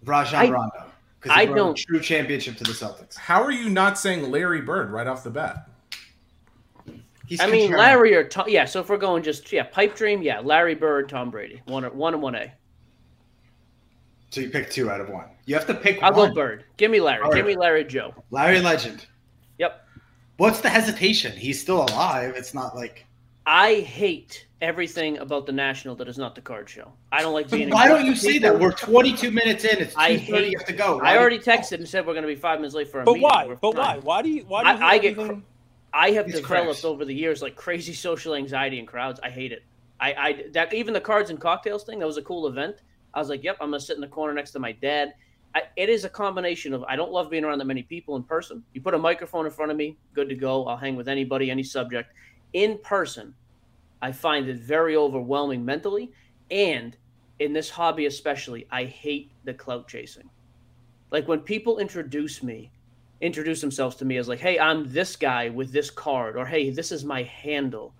Rajon 0.04 0.46
I- 0.46 0.50
Rondo. 0.50 0.84
Because 1.20 1.36
I 1.36 1.40
he 1.42 1.46
brought 1.46 1.54
a 1.54 1.58
don't- 1.58 1.76
true 1.76 2.00
championship 2.00 2.56
to 2.58 2.64
the 2.64 2.72
Celtics. 2.72 3.16
How 3.16 3.42
are 3.42 3.50
you 3.52 3.68
not 3.68 3.98
saying 3.98 4.30
Larry 4.30 4.60
Bird 4.60 4.90
right 4.90 5.06
off 5.06 5.24
the 5.24 5.30
bat? 5.30 5.68
He's 7.26 7.40
I 7.40 7.46
mean 7.46 7.70
contrarian. 7.72 7.76
Larry 7.78 8.14
or 8.14 8.24
Tom. 8.24 8.46
Yeah, 8.48 8.64
so 8.64 8.80
if 8.80 8.88
we're 8.88 8.96
going 8.96 9.22
just 9.22 9.52
yeah, 9.52 9.64
pipe 9.64 9.94
dream, 9.96 10.22
yeah, 10.22 10.40
Larry 10.40 10.74
Bird, 10.74 11.08
Tom 11.10 11.30
Brady, 11.30 11.60
one 11.66 11.84
or 11.84 11.90
one 11.90 12.14
and 12.14 12.22
one 12.22 12.34
A. 12.34 12.52
So 14.30 14.40
you 14.40 14.48
pick 14.50 14.70
two 14.70 14.90
out 14.90 15.00
of 15.00 15.08
one. 15.10 15.26
You 15.46 15.54
have 15.54 15.66
to 15.66 15.74
pick 15.74 16.02
I'll 16.02 16.14
one. 16.14 16.30
go 16.30 16.34
Bird. 16.34 16.64
Give 16.78 16.90
me 16.90 17.00
Larry. 17.00 17.22
All 17.24 17.32
Give 17.32 17.44
me 17.46 17.56
Larry 17.56 17.84
Joe. 17.84 18.14
Larry 18.30 18.60
Legend. 18.60 19.06
Yep. 19.58 19.84
What's 20.38 20.60
the 20.60 20.68
hesitation? 20.70 21.32
He's 21.36 21.60
still 21.60 21.82
alive. 21.82 22.34
It's 22.36 22.54
not 22.54 22.74
like. 22.76 23.04
I 23.44 23.74
hate 23.76 24.46
everything 24.60 25.18
about 25.18 25.46
the 25.46 25.52
national 25.52 25.94
that 25.96 26.08
is 26.08 26.18
not 26.18 26.34
the 26.34 26.40
card 26.40 26.68
show. 26.68 26.92
I 27.12 27.22
don't 27.22 27.32
like 27.34 27.50
being. 27.50 27.70
Why 27.70 27.88
don't 27.88 28.04
you 28.04 28.12
of 28.12 28.18
say 28.18 28.38
that? 28.38 28.58
We're 28.58 28.72
22 28.72 29.30
minutes 29.30 29.64
in. 29.64 29.78
It's 29.78 29.94
2:30. 29.94 29.98
I 29.98 30.08
You 30.40 30.58
have 30.58 30.66
to 30.66 30.72
go. 30.72 31.00
I 31.00 31.16
already 31.18 31.38
texted 31.38 31.74
and 31.78 31.88
said 31.88 32.06
we're 32.06 32.14
going 32.14 32.22
to 32.26 32.28
be 32.28 32.36
five 32.36 32.58
minutes 32.58 32.74
late 32.74 32.88
for 32.88 33.00
a 33.00 33.04
But 33.04 33.12
meeting. 33.14 33.28
why? 33.28 33.46
We're 33.46 33.56
But 33.56 33.76
why? 33.76 33.94
fine. 33.94 34.00
Why 34.02 34.22
do 34.22 34.28
you? 34.30 34.44
Why 34.46 34.62
do 34.64 34.68
you? 34.80 34.84
I, 34.84 34.88
I 34.90 34.98
get. 34.98 35.12
everything- 35.18 35.44
I 35.94 36.10
have 36.10 36.26
These 36.26 36.36
developed 36.42 36.66
cracks. 36.66 36.84
over 36.84 37.06
the 37.06 37.14
years 37.14 37.40
like 37.40 37.56
crazy 37.56 37.94
social 37.94 38.34
anxiety 38.34 38.78
in 38.78 38.84
crowds. 38.84 39.20
I 39.22 39.30
hate 39.30 39.52
it. 39.52 39.62
I, 40.00 40.12
I 40.12 40.44
that 40.52 40.74
even 40.74 40.92
the 40.92 41.00
cards 41.00 41.30
and 41.30 41.40
cocktails 41.40 41.84
thing. 41.84 41.98
That 41.98 42.06
was 42.06 42.18
a 42.18 42.22
cool 42.22 42.46
event. 42.46 42.76
I 43.14 43.20
was 43.20 43.30
like, 43.30 43.42
yep, 43.42 43.56
I'm 43.60 43.68
gonna 43.68 43.80
sit 43.80 43.94
in 43.96 44.02
the 44.02 44.06
corner 44.08 44.34
next 44.34 44.50
to 44.52 44.58
my 44.58 44.72
dad. 44.72 45.14
I, 45.54 45.62
it 45.76 45.88
is 45.88 46.04
a 46.04 46.10
combination 46.10 46.74
of 46.74 46.84
I 46.84 46.94
don't 46.94 47.10
love 47.10 47.30
being 47.30 47.42
around 47.42 47.58
that 47.58 47.64
many 47.64 47.82
people 47.82 48.16
in 48.16 48.22
person. 48.22 48.62
You 48.74 48.82
put 48.82 48.92
a 48.92 48.98
microphone 48.98 49.46
in 49.46 49.50
front 49.50 49.70
of 49.72 49.78
me, 49.78 49.96
good 50.12 50.28
to 50.28 50.34
go. 50.34 50.66
I'll 50.66 50.76
hang 50.76 50.94
with 50.94 51.08
anybody, 51.08 51.50
any 51.50 51.62
subject. 51.62 52.12
In 52.52 52.78
person, 52.84 53.34
I 54.00 54.12
find 54.12 54.48
it 54.48 54.56
very 54.56 54.96
overwhelming 54.96 55.64
mentally, 55.64 56.12
and 56.50 56.96
in 57.38 57.52
this 57.52 57.70
hobby 57.70 58.06
especially, 58.06 58.66
I 58.70 58.84
hate 58.84 59.32
the 59.44 59.54
clout 59.54 59.88
chasing. 59.88 60.30
Like 61.10 61.26
when 61.28 61.40
people 61.40 61.78
introduce 61.78 62.42
me, 62.42 62.70
introduce 63.20 63.60
themselves 63.60 63.96
to 63.96 64.04
me 64.04 64.16
as 64.16 64.28
like, 64.28 64.40
"Hey, 64.40 64.58
I'm 64.58 64.92
this 64.92 65.16
guy 65.16 65.48
with 65.48 65.72
this 65.72 65.90
card," 65.90 66.36
or 66.36 66.46
"Hey, 66.46 66.70
this 66.70 66.92
is 66.92 67.04
my 67.04 67.22
handle." 67.22 67.94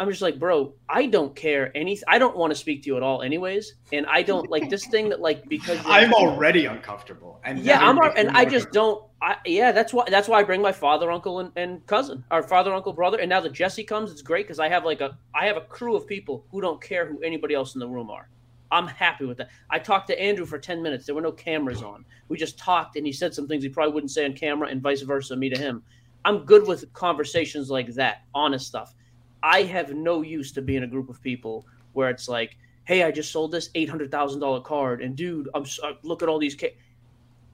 I'm 0.00 0.08
just 0.08 0.22
like, 0.22 0.38
bro, 0.38 0.72
I 0.88 1.04
don't 1.04 1.36
care 1.36 1.76
any. 1.76 2.00
I 2.08 2.18
don't 2.18 2.34
want 2.34 2.52
to 2.52 2.54
speak 2.54 2.82
to 2.84 2.86
you 2.86 2.96
at 2.96 3.02
all, 3.02 3.20
anyways. 3.20 3.74
And 3.92 4.06
I 4.06 4.22
don't 4.22 4.50
like 4.50 4.70
this 4.70 4.86
thing 4.86 5.10
that 5.10 5.20
like 5.20 5.46
because 5.46 5.78
I'm 5.84 6.14
already 6.14 6.64
uncomfortable. 6.64 7.38
And 7.44 7.58
yeah, 7.58 7.86
I'm 7.86 7.96
makes 7.96 8.14
and 8.16 8.30
I 8.30 8.46
just 8.46 8.72
don't. 8.72 9.04
I 9.20 9.36
yeah, 9.44 9.72
that's 9.72 9.92
why 9.92 10.06
that's 10.08 10.26
why 10.26 10.40
I 10.40 10.42
bring 10.42 10.62
my 10.62 10.72
father, 10.72 11.10
uncle, 11.10 11.40
and, 11.40 11.52
and 11.54 11.86
cousin, 11.86 12.24
our 12.30 12.42
father, 12.42 12.72
uncle, 12.72 12.94
brother, 12.94 13.18
and 13.18 13.28
now 13.28 13.40
that 13.42 13.52
Jesse 13.52 13.84
comes, 13.84 14.10
it's 14.10 14.22
great 14.22 14.46
because 14.46 14.58
I 14.58 14.70
have 14.70 14.86
like 14.86 15.02
a 15.02 15.18
I 15.34 15.44
have 15.44 15.58
a 15.58 15.62
crew 15.62 15.94
of 15.96 16.06
people 16.06 16.46
who 16.50 16.62
don't 16.62 16.80
care 16.80 17.06
who 17.06 17.20
anybody 17.20 17.54
else 17.54 17.74
in 17.74 17.78
the 17.78 17.88
room 17.88 18.08
are. 18.08 18.30
I'm 18.72 18.86
happy 18.86 19.26
with 19.26 19.36
that. 19.36 19.50
I 19.68 19.80
talked 19.80 20.06
to 20.06 20.18
Andrew 20.18 20.46
for 20.46 20.58
ten 20.58 20.82
minutes. 20.82 21.04
There 21.04 21.14
were 21.14 21.20
no 21.20 21.32
cameras 21.32 21.82
on. 21.82 22.06
We 22.28 22.38
just 22.38 22.58
talked, 22.58 22.96
and 22.96 23.04
he 23.04 23.12
said 23.12 23.34
some 23.34 23.46
things 23.46 23.64
he 23.64 23.68
probably 23.68 23.92
wouldn't 23.92 24.12
say 24.12 24.24
on 24.24 24.32
camera, 24.32 24.68
and 24.68 24.80
vice 24.80 25.02
versa, 25.02 25.36
me 25.36 25.50
to 25.50 25.60
him. 25.60 25.82
I'm 26.24 26.46
good 26.46 26.66
with 26.66 26.90
conversations 26.94 27.68
like 27.68 27.92
that, 27.94 28.22
honest 28.34 28.66
stuff. 28.66 28.94
I 29.42 29.62
have 29.62 29.92
no 29.94 30.22
use 30.22 30.52
to 30.52 30.62
be 30.62 30.76
in 30.76 30.82
a 30.84 30.86
group 30.86 31.08
of 31.08 31.22
people 31.22 31.66
where 31.92 32.10
it's 32.10 32.28
like, 32.28 32.56
"Hey, 32.84 33.02
I 33.02 33.10
just 33.10 33.32
sold 33.32 33.52
this 33.52 33.70
eight 33.74 33.88
hundred 33.88 34.10
thousand 34.10 34.40
dollar 34.40 34.60
card, 34.60 35.00
and 35.02 35.16
dude, 35.16 35.48
I'm 35.54 35.62
s- 35.62 35.80
uh, 35.82 35.92
look 36.02 36.22
at 36.22 36.28
all 36.28 36.38
these." 36.38 36.54
Ca-. 36.54 36.74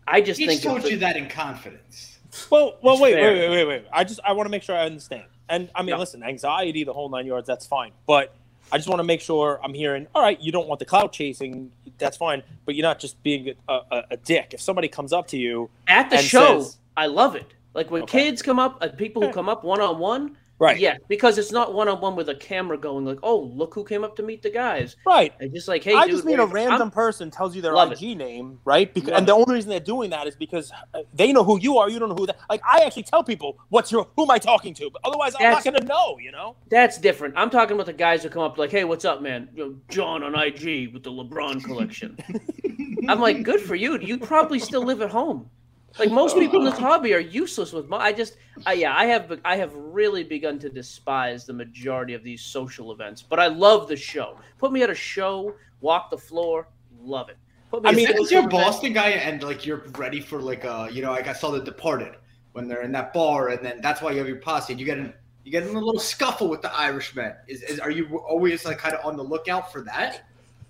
I 0.07 0.21
just 0.21 0.39
He 0.39 0.47
think 0.47 0.63
told 0.63 0.79
it's- 0.79 0.91
you 0.93 0.99
that 0.99 1.17
in 1.17 1.29
confidence. 1.29 2.19
Well, 2.51 2.77
well, 2.83 3.01
wait, 3.01 3.15
fair. 3.15 3.33
wait, 3.33 3.41
wait, 3.49 3.51
wait, 3.51 3.67
wait. 3.67 3.85
I 3.93 4.05
just 4.05 4.21
I 4.25 4.33
want 4.33 4.47
to 4.47 4.51
make 4.51 4.63
sure 4.63 4.77
I 4.77 4.85
understand. 4.87 5.25
And 5.49 5.71
I 5.75 5.83
mean, 5.83 5.91
Yeah. 5.91 5.99
listen, 5.99 6.23
anxiety, 6.23 6.85
the 6.85 6.93
whole 6.93 7.09
nine 7.09 7.25
yards, 7.27 7.47
that's 7.47 7.67
fine. 7.67 7.93
But 8.07 8.35
I 8.73 8.77
just 8.79 8.89
want 8.89 8.99
to 8.99 9.05
make 9.05 9.21
sure 9.21 9.61
I'm 9.63 9.73
hearing. 9.75 10.07
All 10.15 10.23
right, 10.23 10.39
you 10.41 10.51
don't 10.53 10.67
want 10.67 10.81
the 10.81 10.85
clout 10.85 11.13
chasing, 11.13 11.71
that's 11.99 12.17
fine. 12.17 12.43
But 12.67 12.75
you're 12.75 12.83
not 12.83 12.99
just 12.99 13.23
being 13.23 13.55
a, 13.69 13.73
a, 13.91 14.03
a 14.13 14.17
dick. 14.17 14.53
If 14.55 14.61
somebody 14.61 14.89
comes 14.89 15.13
up 15.13 15.29
to 15.29 15.39
you, 15.39 15.71
at 15.87 16.11
the 16.11 16.19
show 16.19 16.61
says- 16.63 16.79
i 16.99 17.07
love 17.07 17.37
it 17.37 17.47
like 17.75 17.91
when 17.91 18.03
Okay. 18.05 18.25
kids 18.25 18.41
come 18.43 18.59
up 18.59 18.79
uh, 18.81 18.89
people 18.89 19.21
who 19.23 19.31
come 19.33 19.49
up 19.51 19.63
one-on-one 19.65 20.37
Right. 20.59 20.79
Yeah, 20.79 20.97
because 21.09 21.37
it's 21.37 21.53
not 21.53 21.75
one 21.75 21.87
on 21.87 22.01
one 22.01 22.17
with 22.17 22.31
a 22.31 22.35
camera 22.35 22.79
going 22.79 23.05
like, 23.05 23.19
"Oh, 23.23 23.41
look 23.55 23.75
who 23.75 23.85
came 23.85 24.05
up 24.05 24.17
to 24.17 24.23
meet 24.23 24.43
the 24.43 24.49
guys." 24.49 24.97
Right. 25.05 25.35
It's 25.39 25.53
just 25.53 25.69
like, 25.69 25.85
"Hey, 25.85 25.95
I 25.95 26.07
dude, 26.07 26.15
just 26.15 26.25
mean 26.25 26.41
a 26.41 26.47
random 26.47 26.81
I'm- 26.81 26.91
person 26.91 27.31
tells 27.31 27.55
you 27.55 27.61
their 27.61 27.75
Love 27.75 27.93
IG 27.93 28.17
name, 28.17 28.59
right? 28.65 28.93
Because, 28.93 29.11
Love 29.11 29.19
and 29.19 29.29
the 29.29 29.35
only 29.35 29.55
reason 29.55 29.69
they're 29.69 29.81
doing 29.81 30.11
that 30.11 30.27
is 30.27 30.35
because 30.35 30.73
uh, 30.95 31.03
they 31.13 31.31
know 31.31 31.45
who 31.45 31.59
you 31.61 31.77
are. 31.77 31.91
You 31.91 31.99
don't 31.99 32.09
know 32.09 32.15
who 32.15 32.27
that. 32.27 32.39
Like 32.49 32.63
I 32.67 32.85
actually 32.85 33.03
tell 33.03 33.23
people 33.23 33.59
what's 33.69 33.93
your 33.93 34.09
who 34.17 34.23
am 34.23 34.31
I 34.31 34.39
talking 34.39 34.73
to, 34.75 34.89
but 34.91 35.03
otherwise 35.05 35.35
I'm 35.39 35.51
not 35.53 35.63
going 35.63 35.79
to 35.79 35.85
know. 35.87 36.17
You 36.19 36.33
know. 36.33 36.57
That's 36.71 36.97
different. 36.99 37.35
I'm 37.37 37.51
talking 37.51 37.75
about 37.75 37.87
the 37.87 37.93
guys 37.93 38.23
who 38.23 38.31
come 38.31 38.43
up 38.43 38.57
like, 38.57 38.71
"Hey, 38.71 38.85
what's 38.85 39.05
up, 39.05 39.21
man? 39.21 39.51
You 39.55 39.65
know, 39.65 39.77
John 39.91 40.23
on 40.23 40.35
IG 40.35 40.93
with 40.95 41.03
the 41.03 41.11
LeBron 41.11 41.63
collection." 41.65 42.17
I'm 43.09 43.21
like, 43.21 43.43
"Good 43.43 43.61
for 43.61 43.75
you. 43.75 43.99
You 43.99 44.17
probably 44.19 44.59
still 44.59 44.83
live 44.85 45.03
at 45.03 45.11
home." 45.11 45.51
Like 45.99 46.11
most 46.11 46.37
people 46.37 46.59
in 46.61 46.65
this 46.65 46.79
hobby 46.79 47.15
are 47.15 47.21
useless 47.21 47.73
with 47.73 47.89
money. 47.89 48.05
I 48.05 48.13
just, 48.13 48.37
I, 48.67 48.75
yeah, 48.75 48.95
I 48.97 49.07
have, 49.07 49.41
I 49.45 49.57
have 49.57 49.75
really 49.75 50.25
begun 50.25 50.59
to 50.61 50.69
despise 50.69 51.45
the 51.47 51.53
majority 51.53 52.15
of 52.15 52.23
these 52.23 52.43
social 52.43 52.93
events. 52.93 53.23
But 53.23 53.41
I 53.41 53.47
love 53.47 53.89
the 53.89 53.97
show. 53.97 54.39
Put 54.59 54.73
me 54.73 54.83
at 54.83 54.91
a 54.91 54.95
show, 54.95 55.55
walk 55.81 56.11
the 56.11 56.19
floor, 56.19 56.69
love 57.01 57.29
it. 57.29 57.37
Put 57.71 57.83
me 57.83 57.91
I 57.91 57.93
mean, 57.93 58.07
Since 58.07 58.19
social 58.19 58.33
you're 58.43 58.49
event- 58.49 58.65
Boston 58.65 58.93
guy 58.93 59.11
and 59.11 59.43
like 59.43 59.65
you're 59.67 59.85
ready 59.97 60.21
for 60.21 60.41
like 60.41 60.65
uh 60.65 60.89
you 60.91 61.03
know 61.03 61.11
like 61.11 61.27
I 61.29 61.33
saw 61.33 61.51
The 61.51 61.61
Departed 61.61 62.15
when 62.53 62.69
they're 62.69 62.83
in 62.83 62.93
that 62.93 63.13
bar 63.13 63.49
and 63.49 63.65
then 63.65 63.81
that's 63.81 64.01
why 64.01 64.13
you 64.13 64.19
have 64.19 64.29
your 64.29 64.37
posse 64.41 64.73
and 64.73 64.81
you 64.81 64.87
get 64.87 64.99
in 64.99 65.13
you 65.45 65.53
get 65.53 65.63
in 65.63 65.77
a 65.77 65.81
little 65.81 66.01
scuffle 66.01 66.49
with 66.49 66.61
the 66.61 66.75
Irishman. 66.75 67.33
Is, 67.47 67.63
is 67.63 67.79
are 67.81 67.91
you 67.91 68.19
always 68.19 68.65
like 68.65 68.79
kind 68.79 68.95
of 68.95 69.05
on 69.07 69.17
the 69.17 69.23
lookout 69.23 69.73
for 69.73 69.83
that? 69.83 70.26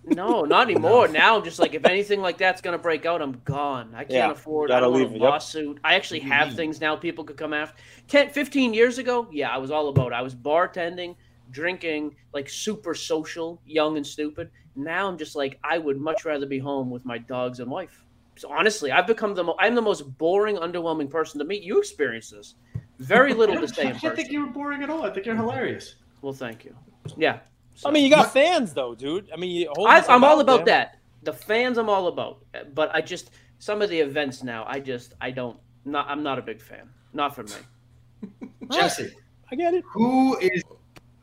No, 0.06 0.44
not 0.44 0.70
anymore. 0.70 1.08
Now 1.08 1.36
I'm 1.36 1.44
just 1.44 1.58
like, 1.58 1.74
if 1.74 1.84
anything 1.84 2.20
like 2.20 2.38
that's 2.38 2.60
gonna 2.60 2.78
break 2.78 3.04
out, 3.06 3.20
I'm 3.20 3.40
gone. 3.44 3.92
I 3.94 3.98
can't 4.04 4.10
Yeah, 4.12 4.30
afford. 4.30 4.68
gotta 4.68 4.86
I 4.86 4.88
don't 4.88 4.98
leave 4.98 5.10
a 5.10 5.14
it, 5.16 5.20
yep. 5.20 5.30
lawsuit. 5.30 5.80
I 5.84 5.94
actually 5.94 6.20
have 6.20 6.48
Mhm. 6.48 6.56
things 6.56 6.80
now 6.80 6.96
people 6.96 7.24
could 7.24 7.36
come 7.36 7.52
after. 7.52 7.76
10, 8.08 8.30
15 8.30 8.72
years 8.72 8.98
ago, 8.98 9.26
yeah, 9.32 9.50
I 9.50 9.58
was 9.58 9.70
all 9.70 9.88
about. 9.88 10.08
It. 10.08 10.14
I 10.14 10.22
was 10.22 10.34
bartending, 10.34 11.16
drinking, 11.50 12.14
like 12.32 12.48
super 12.48 12.94
social, 12.94 13.60
young 13.66 13.96
and 13.96 14.06
stupid. 14.06 14.50
Now 14.76 15.08
I'm 15.08 15.18
just 15.18 15.34
like, 15.36 15.58
I 15.64 15.78
would 15.78 15.98
much 16.00 16.24
rather 16.24 16.46
be 16.46 16.58
home 16.58 16.90
with 16.90 17.04
my 17.04 17.18
dogs 17.18 17.60
and 17.60 17.70
wife. 17.70 18.04
So 18.36 18.50
honestly, 18.52 18.92
I've 18.92 19.06
become 19.06 19.34
the 19.34 19.42
mo- 19.44 19.56
I'm 19.58 19.74
the 19.74 19.82
most 19.82 20.02
boring, 20.18 20.56
underwhelming 20.56 21.08
person 21.10 21.38
to 21.38 21.44
meet. 21.46 21.62
You 21.62 21.78
experience 21.78 22.30
this. 22.30 22.54
Very 22.98 23.32
little 23.34 23.56
to 23.56 23.66
say 23.68 23.88
in 23.88 23.96
I 23.96 23.98
think 24.14 24.30
you 24.30 24.40
were 24.40 24.52
boring 24.52 24.82
at 24.82 24.90
all. 24.90 25.04
I 25.04 25.10
think 25.10 25.26
you're 25.26 25.36
hilarious. 25.36 25.96
Well, 26.22 26.32
thank 26.32 26.64
you. 26.64 26.74
Yeah. 27.16 27.38
I 27.84 27.90
mean, 27.90 28.04
you 28.04 28.10
got 28.10 28.32
fans 28.32 28.72
though, 28.72 28.94
dude. 28.94 29.30
I 29.32 29.36
mean, 29.36 29.50
you 29.50 29.70
hold 29.74 29.88
I, 29.88 30.00
I'm 30.08 30.24
all 30.24 30.40
about 30.40 30.64
there. 30.64 30.74
that. 30.76 30.98
The 31.22 31.32
fans, 31.32 31.76
I'm 31.78 31.88
all 31.88 32.06
about. 32.08 32.44
But 32.74 32.94
I 32.94 33.00
just 33.00 33.30
some 33.58 33.82
of 33.82 33.90
the 33.90 33.98
events 33.98 34.42
now, 34.42 34.64
I 34.66 34.80
just 34.80 35.14
I 35.20 35.30
don't 35.30 35.58
not 35.84 36.08
I'm 36.08 36.22
not 36.22 36.38
a 36.38 36.42
big 36.42 36.60
fan. 36.60 36.88
Not 37.12 37.34
for 37.34 37.42
me. 37.44 38.48
Jesse, 38.72 39.10
I 39.50 39.56
get 39.56 39.74
it. 39.74 39.84
who 39.86 40.38
is 40.38 40.62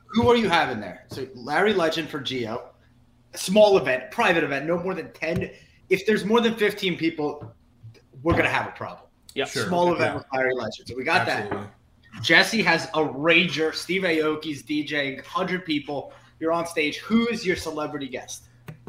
who 0.08 0.30
are 0.30 0.36
you 0.36 0.50
having 0.50 0.80
there? 0.80 1.06
So 1.10 1.28
Larry 1.34 1.74
Legend 1.74 2.10
for 2.10 2.20
Geo, 2.20 2.70
small 3.34 3.78
event, 3.78 4.12
private 4.12 4.44
event, 4.44 4.66
no 4.66 4.78
more 4.78 4.94
than 4.94 5.12
ten. 5.14 5.50
If 5.90 6.06
there's 6.06 6.24
more 6.26 6.42
than 6.42 6.56
fifteen 6.56 6.98
people, 6.98 7.52
we're 8.22 8.36
gonna 8.36 8.50
have 8.50 8.68
a 8.68 8.72
problem. 8.72 9.08
Yeah. 9.34 9.46
Sure. 9.46 9.68
Small 9.68 9.92
event 9.94 10.12
Yeah. 10.12 10.18
with 10.18 10.26
Larry 10.34 10.54
Legend. 10.56 10.88
So 10.88 10.96
we 10.96 11.04
got 11.04 11.28
Absolutely. 11.28 11.58
that. 11.58 11.74
Jesse 12.22 12.62
has 12.62 12.86
a 12.94 13.00
rager. 13.04 13.74
Steve 13.74 14.04
Aoki's 14.04 14.62
DJing, 14.62 15.24
hundred 15.26 15.66
people. 15.66 16.14
You're 16.44 16.52
on 16.52 16.68
stage. 16.68 16.98
Who 16.98 17.26
is 17.30 17.46
your 17.46 17.56
celebrity 17.56 18.10
guest? 18.10 18.44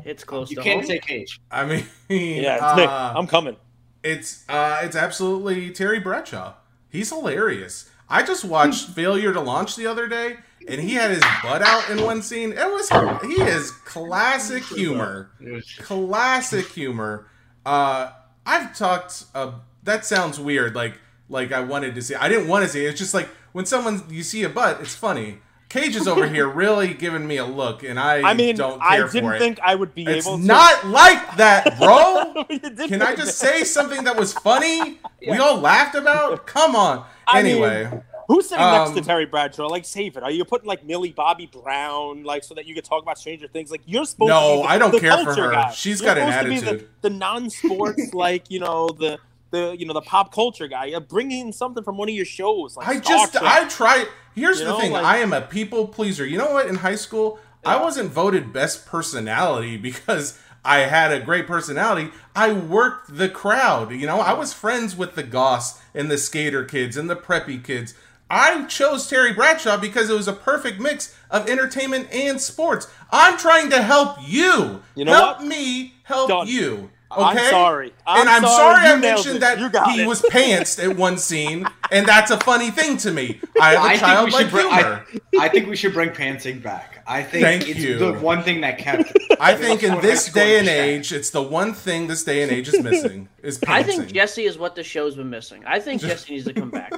It's 0.04 0.24
close 0.24 0.50
You 0.50 0.56
to 0.56 0.62
can't 0.62 0.80
home. 0.80 0.88
say 0.88 0.98
Cage. 0.98 1.40
I 1.52 1.64
mean, 1.64 1.86
Yeah, 2.08 2.54
it's 2.56 2.62
uh, 2.90 3.12
I'm 3.14 3.28
coming. 3.28 3.56
It's 4.02 4.44
uh, 4.48 4.80
it's 4.82 4.96
absolutely 4.96 5.70
Terry 5.70 6.00
Bradshaw. 6.00 6.54
He's 6.88 7.10
hilarious. 7.10 7.88
I 8.08 8.24
just 8.24 8.44
watched 8.44 8.88
Failure 8.88 9.32
to 9.32 9.40
Launch 9.40 9.76
the 9.76 9.86
other 9.86 10.08
day, 10.08 10.38
and 10.66 10.80
he 10.80 10.94
had 10.94 11.12
his 11.12 11.22
butt 11.44 11.62
out 11.62 11.88
in 11.90 12.02
one 12.02 12.22
scene. 12.22 12.50
It 12.50 12.66
was 12.72 12.88
he 13.22 13.40
is 13.40 13.70
classic 13.70 14.64
humor, 14.64 15.30
classic 15.78 16.66
humor. 16.66 17.28
Uh, 17.64 18.10
I've 18.44 18.76
talked. 18.76 19.26
Uh, 19.32 19.52
that 19.84 20.04
sounds 20.04 20.40
weird. 20.40 20.74
Like 20.74 20.98
like 21.28 21.52
I 21.52 21.60
wanted 21.60 21.94
to 21.94 22.02
see. 22.02 22.16
I 22.16 22.28
didn't 22.28 22.48
want 22.48 22.64
to 22.64 22.68
see. 22.68 22.84
It's 22.84 22.98
just 22.98 23.14
like 23.14 23.28
when 23.52 23.64
someone 23.64 24.02
you 24.10 24.24
see 24.24 24.42
a 24.42 24.48
butt, 24.48 24.80
it's 24.80 24.96
funny. 24.96 25.38
Cage 25.74 25.96
is 25.96 26.06
over 26.08 26.28
here 26.28 26.48
really 26.48 26.94
giving 26.94 27.26
me 27.26 27.36
a 27.38 27.44
look, 27.44 27.82
and 27.82 27.98
I, 27.98 28.30
I 28.30 28.34
mean, 28.34 28.54
don't 28.56 28.80
I 28.80 28.96
care 28.96 29.08
didn't 29.08 29.30
for 29.30 29.34
it. 29.34 29.38
think 29.40 29.58
I 29.60 29.74
would 29.74 29.94
be 29.94 30.04
It's 30.06 30.26
able 30.26 30.38
to. 30.38 30.44
not 30.44 30.86
like 30.86 31.36
that, 31.36 31.76
bro. 31.78 32.44
Can 32.86 33.02
I 33.02 33.12
it. 33.12 33.16
just 33.16 33.38
say 33.38 33.64
something 33.64 34.04
that 34.04 34.16
was 34.16 34.32
funny? 34.32 35.00
We 35.26 35.38
all 35.38 35.58
laughed 35.58 35.94
about. 35.94 36.46
Come 36.46 36.76
on. 36.76 37.04
I 37.26 37.42
mean, 37.42 37.52
Anyway, 37.62 38.02
Who's 38.28 38.48
sitting 38.48 38.64
next 38.64 38.90
Um, 38.90 38.94
to 38.96 39.00
Terry 39.02 39.26
Bradshaw? 39.26 39.66
Like, 39.66 39.84
save 39.84 40.16
it. 40.16 40.22
Are 40.22 40.30
you 40.30 40.44
putting 40.44 40.66
like 40.68 40.84
Millie 40.84 41.12
Bobby 41.12 41.46
Brown, 41.50 42.24
like, 42.24 42.44
so 42.44 42.54
that 42.54 42.66
you 42.66 42.74
could 42.74 42.84
talk 42.84 43.02
about 43.02 43.18
Stranger 43.18 43.48
Things? 43.48 43.70
Like, 43.70 43.82
you're 43.86 44.04
supposed 44.04 44.28
No, 44.28 44.40
to 44.40 44.56
be 44.56 44.62
the, 44.62 44.68
I 44.68 44.78
don't 44.78 44.90
the 44.92 45.00
care 45.00 45.24
for 45.24 45.34
her. 45.34 45.50
Guy. 45.50 45.70
She's 45.72 46.00
You're 46.00 46.14
got 46.14 46.18
an 46.18 46.30
supposed 46.32 46.44
to 46.44 46.48
be 46.50 46.56
attitude. 46.68 46.88
the, 47.02 47.08
the 47.10 47.14
non-sports, 47.16 48.14
like, 48.14 48.50
you 48.50 48.60
know, 48.60 48.88
the 48.88 49.18
the 49.54 49.76
you 49.78 49.86
know 49.86 49.94
the 49.94 50.00
pop 50.02 50.32
culture 50.34 50.68
guy. 50.68 50.98
Bringing 50.98 51.52
something 51.52 51.82
from 51.84 51.96
one 51.96 52.08
of 52.08 52.14
your 52.14 52.24
shows. 52.24 52.76
Like 52.76 52.88
I 52.88 53.00
Star 53.00 53.16
just 53.18 53.32
Trek. 53.32 53.44
I 53.44 53.68
try. 53.68 54.04
Here's 54.34 54.58
You 54.58 54.66
the 54.66 54.70
know, 54.72 54.80
thing. 54.80 54.92
like- 54.92 55.04
I 55.04 55.18
am 55.18 55.32
a 55.32 55.40
people 55.40 55.86
pleaser. 55.88 56.26
You 56.26 56.38
know 56.38 56.50
what? 56.52 56.66
In 56.66 56.76
high 56.76 56.96
school, 56.96 57.38
I 57.64 57.80
wasn't 57.80 58.10
voted 58.10 58.52
best 58.52 58.84
personality 58.86 59.76
because 59.88 60.38
I 60.64 60.78
had 60.80 61.12
a 61.12 61.20
great 61.20 61.46
personality. 61.46 62.10
I 62.34 62.52
worked 62.52 63.16
the 63.16 63.28
crowd. 63.28 63.92
You 63.92 64.06
know, 64.06 64.20
I 64.20 64.32
was 64.32 64.52
friends 64.52 64.96
with 64.96 65.14
the 65.14 65.22
goss 65.22 65.80
and 65.94 66.10
the 66.10 66.18
skater 66.18 66.64
kids 66.64 66.96
and 66.96 67.08
the 67.08 67.16
preppy 67.16 67.62
kids. 67.62 67.94
I 68.30 68.64
chose 68.64 69.06
Terry 69.06 69.32
Bradshaw 69.34 69.76
because 69.76 70.08
it 70.08 70.14
was 70.14 70.26
a 70.26 70.32
perfect 70.32 70.80
mix 70.80 71.14
of 71.30 71.48
entertainment 71.48 72.08
and 72.10 72.40
sports. 72.40 72.88
I'm 73.12 73.36
trying 73.38 73.68
to 73.70 73.82
help 73.82 74.16
you. 74.26 74.82
You 74.96 75.04
know 75.04 75.12
help 75.12 75.38
what? 75.40 75.46
me 75.46 75.94
help 76.04 76.28
Done. 76.30 76.46
you. 76.48 76.90
I'm 77.16 77.36
Okay? 77.36 77.50
sorry. 77.50 77.92
I'm 78.06 78.20
and 78.22 78.30
I'm 78.30 78.42
sorry. 78.42 78.74
sorry, 78.76 78.88
I 78.88 78.96
mentioned 78.96 79.36
it. 79.36 79.40
that 79.40 79.58
You 79.58 79.68
got 79.70 79.90
he 79.92 80.02
it. 80.02 80.06
was 80.08 80.22
pantsed 80.22 80.82
at 80.82 80.96
one 80.96 81.18
scene, 81.18 81.66
and 81.90 82.06
that's 82.06 82.30
a 82.30 82.38
funny 82.40 82.70
thing 82.70 82.96
to 82.98 83.10
me. 83.10 83.40
I 83.60 83.74
have 83.74 83.78
a 83.78 83.80
I 83.82 83.88
think 83.88 83.92
we 83.94 83.98
childlike 83.98 84.42
should 84.42 84.50
bring. 84.50 84.66
humor. 84.70 85.06
I, 85.40 85.44
I 85.44 85.48
think 85.48 85.68
we 85.68 85.76
should 85.76 85.92
bring 85.92 86.10
pantsing 86.10 86.62
back. 86.62 87.02
I 87.06 87.22
think 87.22 87.44
Thank 87.44 87.68
it's 87.68 87.80
you. 87.80 87.98
the 87.98 88.14
one 88.14 88.42
thing 88.42 88.62
that 88.62 88.78
kept. 88.78 89.12
I 89.40 89.54
think 89.54 89.82
in 89.82 90.00
this 90.00 90.30
day 90.32 90.58
and 90.58 90.66
chat. 90.66 90.76
age, 90.78 91.12
it's 91.12 91.30
the 91.30 91.42
one 91.42 91.74
thing 91.74 92.06
this 92.06 92.24
day 92.24 92.42
and 92.42 92.50
age 92.50 92.68
is 92.68 92.82
missing 92.82 93.28
is 93.42 93.58
pantsing. 93.58 93.68
I 93.72 93.82
think 93.82 94.12
Jesse 94.12 94.44
is 94.44 94.56
what 94.56 94.74
the 94.74 94.82
show's 94.82 95.14
been 95.14 95.28
missing. 95.30 95.62
I 95.66 95.80
think 95.80 96.00
Jesse 96.08 96.32
needs 96.32 96.46
to 96.46 96.54
come 96.54 96.70
back. 96.70 96.92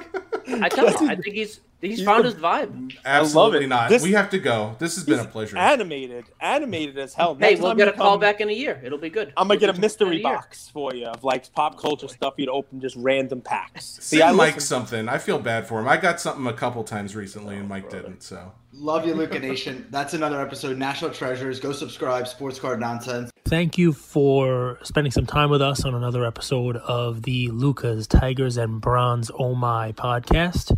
I 0.47 0.69
tell 0.69 0.85
you, 0.89 1.09
I 1.09 1.15
think 1.15 1.35
he's 1.35 1.59
he's 1.81 2.03
found 2.03 2.25
his 2.25 2.33
vibe. 2.35 2.95
Absolutely 3.05 3.65
it. 3.65 3.67
not. 3.69 3.89
This- 3.89 4.03
we 4.03 4.11
have 4.13 4.29
to 4.31 4.39
go. 4.39 4.75
This 4.79 4.95
has 4.95 5.03
been 5.03 5.19
a 5.19 5.25
pleasure. 5.25 5.57
animated, 5.57 6.25
animated 6.41 6.97
as 6.97 7.13
hell. 7.13 7.35
Hey, 7.35 7.55
we'll 7.55 7.75
get 7.75 7.87
you 7.87 7.93
a 7.93 7.95
call 7.97 8.17
back 8.17 8.41
in 8.41 8.49
a 8.49 8.53
year. 8.53 8.81
It'll 8.83 8.97
be 8.97 9.09
good. 9.09 9.33
I'm 9.37 9.47
gonna 9.47 9.59
get 9.59 9.69
a 9.69 9.73
We'll 9.73 9.81
mystery 9.81 10.07
in 10.07 10.13
year. 10.23 10.23
box 10.23 10.69
for 10.69 10.93
you 10.95 11.05
of 11.07 11.23
like 11.23 11.51
pop 11.53 11.77
culture 11.79 12.07
stuff 12.07 12.33
you'd 12.37 12.49
open 12.49 12.79
just 12.81 12.95
random 12.95 13.41
packs. 13.41 13.97
Send 14.01 14.35
Mike 14.37 14.55
listen- 14.55 14.61
something. 14.67 15.09
I 15.09 15.17
feel 15.17 15.39
bad 15.39 15.67
for 15.67 15.79
him. 15.79 15.87
I 15.87 15.97
got 15.97 16.19
something 16.19 16.47
a 16.47 16.53
couple 16.53 16.83
times 16.83 17.15
recently, 17.15 17.55
and 17.57 17.67
Mike 17.69 17.89
didn't. 17.89 18.23
So 18.23 18.51
Love 18.73 19.07
you, 19.07 19.15
Luka 19.15 19.39
Nation. 19.39 19.87
That's 19.89 20.13
another 20.13 20.39
episode. 20.39 20.77
National 20.77 21.09
Treasures. 21.09 21.59
Go 21.59 21.71
subscribe. 21.71 22.27
Sports 22.27 22.59
Card 22.59 22.79
Nonsense. 22.79 23.31
Thank 23.45 23.77
you 23.77 23.91
for 23.93 24.77
spending 24.83 25.09
some 25.09 25.25
time 25.25 25.49
with 25.49 25.61
us 25.63 25.83
on 25.85 25.95
another 25.95 26.25
episode 26.25 26.75
of 26.77 27.23
the 27.23 27.47
Lucas, 27.49 28.05
Tigers, 28.05 28.57
and 28.57 28.79
Bronze 28.79 29.31
Oh 29.39 29.55
My 29.55 29.93
podcast. 29.93 30.77